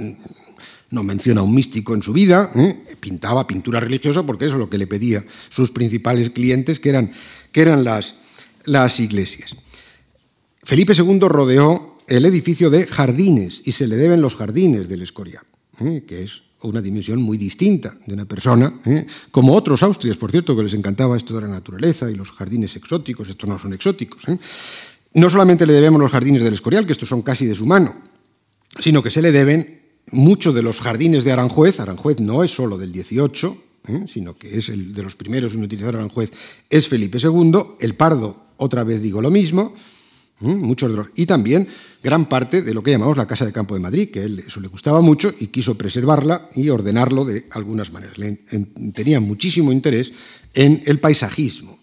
[0.90, 2.82] no menciona un místico en su vida, ¿eh?
[2.98, 7.12] pintaba pintura religiosa porque eso es lo que le pedía sus principales clientes, que eran,
[7.52, 8.16] que eran las,
[8.64, 9.54] las iglesias.
[10.62, 15.44] Felipe II rodeó el edificio de jardines y se le deben los jardines del Escorial,
[15.80, 16.04] ¿eh?
[16.06, 19.06] que es una dimensión muy distinta de una persona, ¿eh?
[19.30, 22.76] como otros austrias, por cierto, que les encantaba esto de la naturaleza y los jardines
[22.76, 24.28] exóticos, estos no son exóticos.
[24.28, 24.38] ¿eh?
[25.14, 27.94] No solamente le debemos los jardines del Escorial, que estos son casi de su mano,
[28.78, 29.80] sino que se le deben
[30.12, 31.80] muchos de los jardines de Aranjuez.
[31.80, 33.56] Aranjuez no es solo del 18,
[33.88, 34.04] ¿eh?
[34.06, 36.30] sino que es el de los primeros en utilizar Aranjuez,
[36.68, 37.52] es Felipe II.
[37.80, 39.74] El Pardo, otra vez digo lo mismo,
[40.41, 41.68] muchos de y también
[42.03, 44.45] gran parte de lo que llamamos la Casa de Campo de Madrid, que a él
[44.47, 48.16] eso le gustaba mucho y quiso preservarla y ordenarlo de algunas maneras.
[48.95, 50.12] tenía muchísimo interés
[50.55, 51.78] en el paisajismo.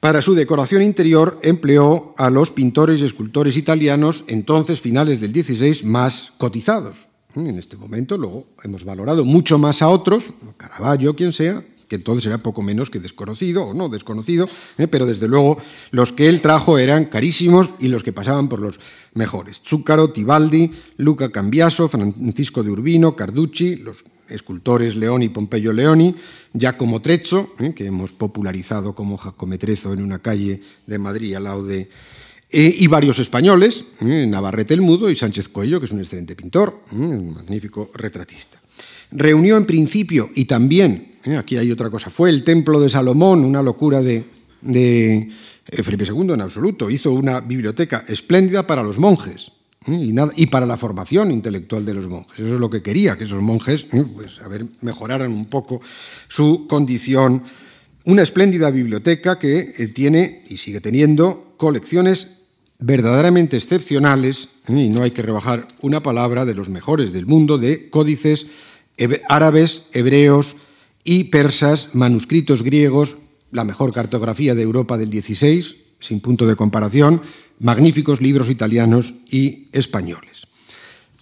[0.00, 5.84] Para su decoración interior empleó a los pintores y escultores italianos, entonces finales del XVI,
[5.84, 7.08] más cotizados.
[7.34, 12.26] En este momento, luego hemos valorado mucho más a otros, Caravaggio, quien sea, que entonces
[12.26, 14.88] era poco menos que desconocido, o no desconocido, ¿eh?
[14.88, 15.58] pero desde luego
[15.90, 18.80] los que él trajo eran carísimos y los que pasaban por los
[19.14, 19.62] mejores.
[19.64, 26.14] Zúcaro, Tibaldi, Luca Cambiaso, Francisco de Urbino, Carducci, los escultores Leoni Pompeyo Leoni,
[26.52, 27.72] Giacomo Trezzo, ¿eh?
[27.74, 31.88] que hemos popularizado como Jacometrezo en una calle de Madrid al lado de...
[32.48, 36.80] Eh, y varios españoles, Navarrete el Mudo y Sánchez Coello, que es un excelente pintor,
[36.92, 38.60] un magnífico retratista.
[39.10, 41.36] Reunió en principio y también ¿eh?
[41.36, 42.10] Aquí hay otra cosa.
[42.10, 44.24] Fue el templo de Salomón, una locura de,
[44.62, 45.28] eh,
[45.82, 46.90] Felipe II en absoluto.
[46.90, 49.52] Hizo una biblioteca espléndida para los monjes
[49.86, 50.12] ¿eh?
[50.36, 52.38] y, para la formación intelectual de los monjes.
[52.38, 55.80] Eso es lo que quería, que esos monjes pues, a ver, mejoraran un poco
[56.28, 57.42] su condición.
[58.04, 62.28] Una espléndida biblioteca que tiene y sigue teniendo colecciones
[62.78, 67.90] verdaderamente excepcionales y no hay que rebajar una palabra de los mejores del mundo, de
[67.90, 68.46] códices
[69.28, 70.56] árabes, hebreos
[71.06, 73.16] y persas, manuscritos griegos,
[73.52, 75.64] la mejor cartografía de Europa del XVI,
[76.00, 77.22] sin punto de comparación,
[77.60, 80.48] magníficos libros italianos y españoles.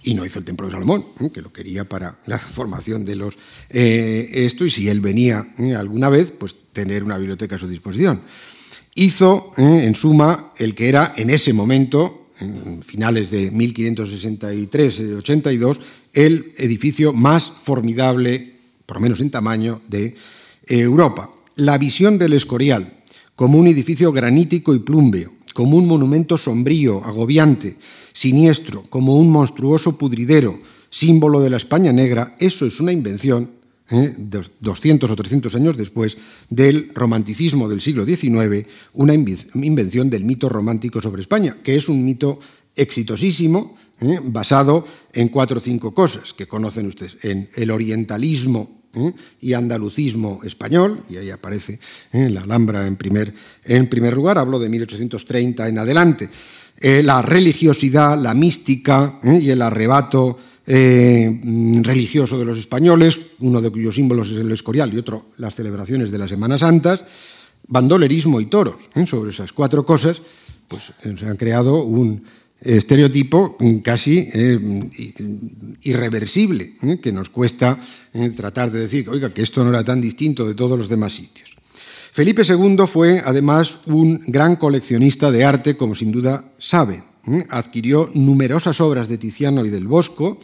[0.02, 1.30] Y no hizo el Templo de Salomón, ¿eh?
[1.32, 3.36] que lo quería para la formación de los...
[3.70, 5.74] Eh, esto, y si él venía ¿eh?
[5.74, 8.22] alguna vez, pues tener una biblioteca a su disposición.
[8.94, 15.78] Hizo, en suma, el que era en ese momento, en finales de 1563-82,
[16.14, 18.53] el edificio más formidable,
[18.86, 20.14] por lo menos en tamaño, de
[20.66, 21.30] Europa.
[21.56, 23.00] La visión del Escorial
[23.36, 27.76] como un edificio granítico y plúmbeo, como un monumento sombrío, agobiante,
[28.12, 30.60] siniestro, como un monstruoso pudridero,
[30.90, 33.50] símbolo de la España negra, eso es una invención,
[33.90, 34.14] ¿eh?
[34.60, 36.16] 200 o 300 años después,
[36.48, 42.04] del romanticismo del siglo XIX, una invención del mito romántico sobre España, que es un
[42.04, 42.38] mito
[42.76, 44.20] exitosísimo, ¿eh?
[44.22, 49.12] basado en cuatro o cinco cosas que conocen ustedes, en el orientalismo ¿eh?
[49.40, 51.78] y andalucismo español, y ahí aparece
[52.12, 52.28] ¿eh?
[52.30, 53.32] la Alhambra en primer,
[53.64, 56.30] en primer lugar, hablo de 1830 en adelante,
[56.80, 63.96] eh, la religiosidad, la mística y el arrebato religioso de los españoles, uno de cuyos
[63.96, 67.04] símbolos es el escorial y otro las celebraciones de las Semanas Santas,
[67.68, 68.88] bandolerismo y toros.
[69.04, 70.22] Sobre esas cuatro cosas,
[70.66, 72.24] pues se han creado un
[72.60, 74.58] estereotipo casi eh,
[75.82, 77.78] irreversible, eh, que nos cuesta
[78.12, 81.12] eh, tratar de decir, oiga, que esto no era tan distinto de todos los demás
[81.12, 81.54] sitios.
[82.12, 87.02] Felipe II fue además un gran coleccionista de arte, como sin duda sabe.
[87.48, 90.38] Adquirió numerosas obras de Tiziano y del Bosco,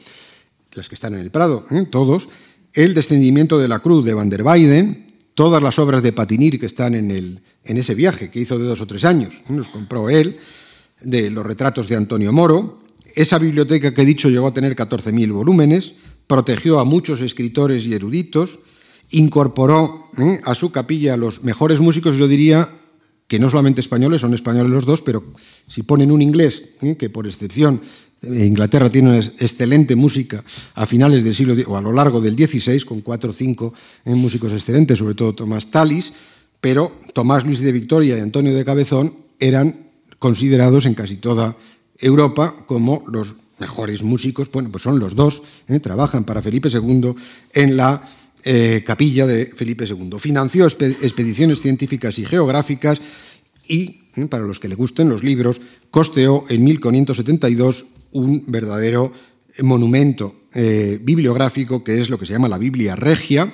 [0.73, 2.29] las que están en el Prado, todos,
[2.73, 6.67] El descendimiento de la cruz de Van der Weyden, todas las obras de Patinir que
[6.67, 10.11] están en, el, en ese viaje que hizo de dos o tres años, los compró
[10.11, 10.39] él,
[11.03, 12.81] de los retratos de Antonio Moro.
[13.15, 15.95] Esa biblioteca que he dicho llegó a tener 14.000 volúmenes,
[16.27, 18.61] protegió a muchos escritores y eruditos,
[19.11, 20.41] incorporó ¿eh?
[20.45, 22.69] a su capilla los mejores músicos, yo diría
[23.27, 25.25] que no solamente españoles, son españoles los dos, pero
[25.69, 26.97] si ponen un inglés, ¿eh?
[26.97, 27.81] que por excepción
[28.23, 30.45] eh, Inglaterra tiene una excelente música
[30.75, 33.75] a finales del siglo o a lo largo del XVI, con cuatro o cinco
[34.05, 36.13] músicos excelentes, sobre todo Tomás Talis,
[36.61, 39.90] pero Tomás Luis de Victoria y Antonio de Cabezón eran
[40.21, 41.57] considerados en casi toda
[41.99, 44.51] Europa como los mejores músicos.
[44.53, 45.81] Bueno, pues son los dos, ¿eh?
[45.81, 47.15] trabajan para Felipe II
[47.53, 48.09] en la
[48.45, 50.19] eh, capilla de Felipe II.
[50.21, 53.01] Financió expediciones científicas y geográficas
[53.67, 54.27] y, ¿eh?
[54.29, 55.61] para los que le gusten los libros,
[55.91, 59.13] costeó en 1572 un verdadero
[59.63, 63.53] monumento bibliográfico que es lo que se llama la Biblia Regia,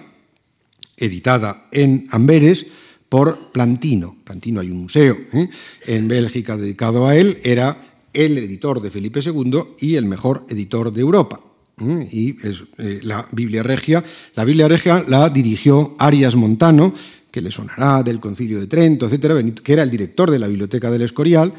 [0.96, 2.66] editada en Amberes,
[3.08, 4.16] por Plantino.
[4.24, 5.48] Plantino hay un museo ¿eh?
[5.86, 7.80] en Bélgica dedicado a él, era
[8.12, 11.40] el editor de Felipe II y el mejor editor de Europa.
[11.84, 12.08] ¿eh?
[12.10, 14.02] Y es eh, la Biblia Regia.
[14.34, 16.92] La Biblia Regia la dirigió Arias Montano,
[17.30, 20.90] que le sonará del Concilio de Trento, etcétera, que era el director de la Biblioteca
[20.90, 21.52] del Escorial,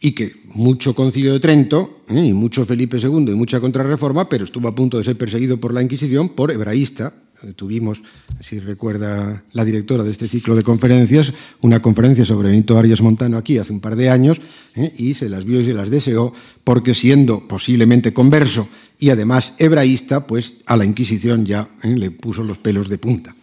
[0.00, 4.66] y que mucho Concilio de Trento y mucho Felipe II y mucha contrarreforma, pero estuvo
[4.66, 7.14] a punto de ser perseguido por la Inquisición por hebraísta,
[7.54, 8.02] tuvimos,
[8.40, 13.36] si recuerda la directora de este ciclo de conferencias, una conferencia sobre Benito Arias Montano
[13.36, 14.40] aquí hace un par de años,
[14.74, 14.94] ¿eh?
[14.96, 16.32] y se las vio y se las deseó,
[16.64, 18.68] porque siendo posiblemente converso
[18.98, 21.88] y además hebraísta, pues a la Inquisición ya ¿eh?
[21.88, 23.34] le puso los pelos de punta.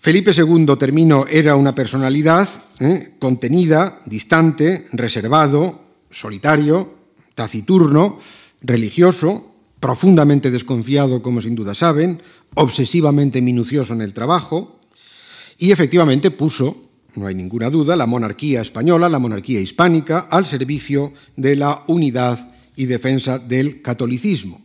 [0.00, 2.48] Felipe II, termino, era una personalidad
[2.78, 3.14] ¿eh?
[3.18, 6.94] contenida, distante, reservado, solitario,
[7.34, 8.18] taciturno,
[8.62, 12.22] religioso, profundamente desconfiado, como sin duda saben,
[12.54, 14.80] obsesivamente minucioso en el trabajo,
[15.58, 21.12] y efectivamente puso, no hay ninguna duda, la monarquía española, la monarquía hispánica, al servicio
[21.36, 24.62] de la unidad y defensa del catolicismo.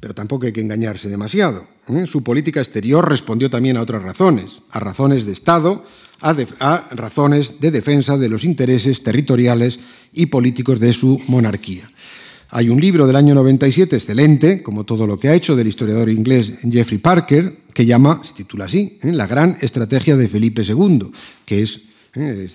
[0.00, 1.66] Pero tampoco hay que engañarse demasiado.
[1.88, 2.06] ¿eh?
[2.06, 5.84] Su política exterior respondió también a otras razones, a razones de Estado,
[6.20, 9.78] a, a razones de defensa de los intereses territoriales
[10.12, 11.90] y políticos de su monarquía.
[12.50, 16.08] Hay un libro del año 97 excelente, como todo lo que ha hecho, del historiador
[16.08, 19.12] inglés Jeffrey Parker, que llama, se titula así, ¿eh?
[19.12, 21.10] La gran estrategia de Felipe II,
[21.44, 21.62] que ¿eh?
[21.62, 21.80] es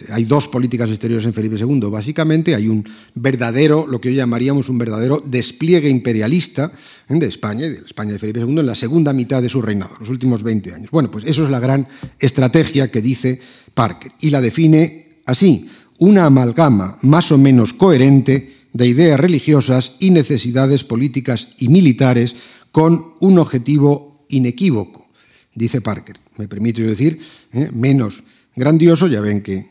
[0.09, 2.55] hay dos políticas exteriores en Felipe II, básicamente.
[2.55, 2.83] Hay un
[3.13, 6.71] verdadero, lo que hoy llamaríamos un verdadero despliegue imperialista
[7.07, 7.13] ¿eh?
[7.13, 10.09] de España, de España de Felipe II, en la segunda mitad de su reinado, los
[10.09, 10.91] últimos 20 años.
[10.91, 11.87] Bueno, pues eso es la gran
[12.19, 13.39] estrategia que dice
[13.75, 15.67] Parker y la define así:
[15.99, 22.35] una amalgama más o menos coherente de ideas religiosas y necesidades políticas y militares
[22.71, 25.07] con un objetivo inequívoco,
[25.53, 26.19] dice Parker.
[26.37, 27.19] Me permito decir,
[27.51, 27.69] ¿eh?
[27.71, 28.23] menos
[28.55, 29.69] grandioso, ya ven que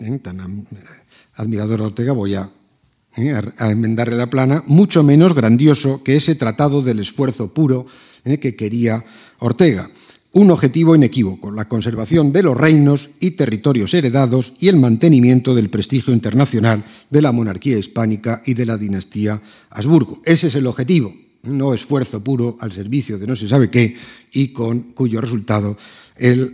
[0.00, 0.18] ¿eh?
[0.18, 0.66] tan
[1.34, 2.50] admirador Ortega voy a
[3.16, 3.32] ¿eh?
[3.56, 7.86] a, enmendarle la plana, mucho menos grandioso que ese tratado del esfuerzo puro
[8.24, 9.04] que quería
[9.38, 9.88] Ortega.
[10.32, 15.70] Un objetivo inequívoco, la conservación de los reinos y territorios heredados y el mantenimiento del
[15.70, 20.22] prestigio internacional de la monarquía hispánica y de la dinastía Habsburgo.
[20.24, 21.12] Ese es el objetivo,
[21.42, 23.96] no esfuerzo puro al servicio de no se sabe qué
[24.32, 25.76] y con cuyo resultado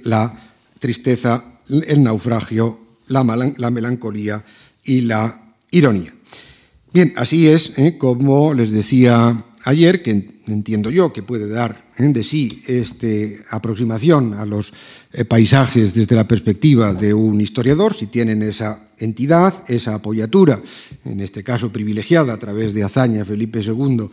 [0.05, 4.43] la tristeza, el naufragio, la, melancolía
[4.85, 6.15] y la ironía.
[6.95, 7.99] Bien, así es ¿eh?
[7.99, 10.11] como les decía ayer, que
[10.47, 13.07] entiendo yo que puede dar de sí esta
[13.51, 14.73] aproximación a los
[15.13, 20.63] eh, paisajes desde la perspectiva de un historiador, si tienen esa entidad, esa apoyatura,
[21.05, 24.09] en este caso privilegiada a través de Azaña, Felipe II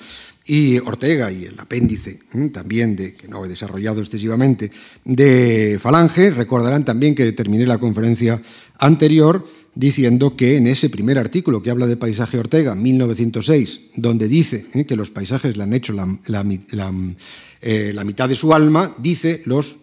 [0.45, 2.49] y Ortega y el apéndice ¿eh?
[2.49, 4.71] también de que no he desarrollado excesivamente
[5.05, 8.41] de Falange, recordarán también que terminé la conferencia
[8.79, 9.45] anterior
[9.75, 14.85] diciendo que en ese primer artículo que habla de paisaje Ortega, 1906, donde dice ¿eh?
[14.85, 19.77] que los paisajes le han hecho eh, la, mitad de su alma, dice los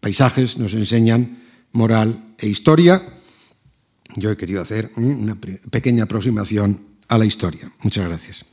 [0.00, 1.38] paisajes nos enseñan
[1.72, 3.02] moral e historia.
[4.16, 5.00] Yo he querido hacer ¿eh?
[5.00, 5.36] una
[5.70, 7.72] pequeña aproximación a la historia.
[7.82, 8.44] Muchas gracias.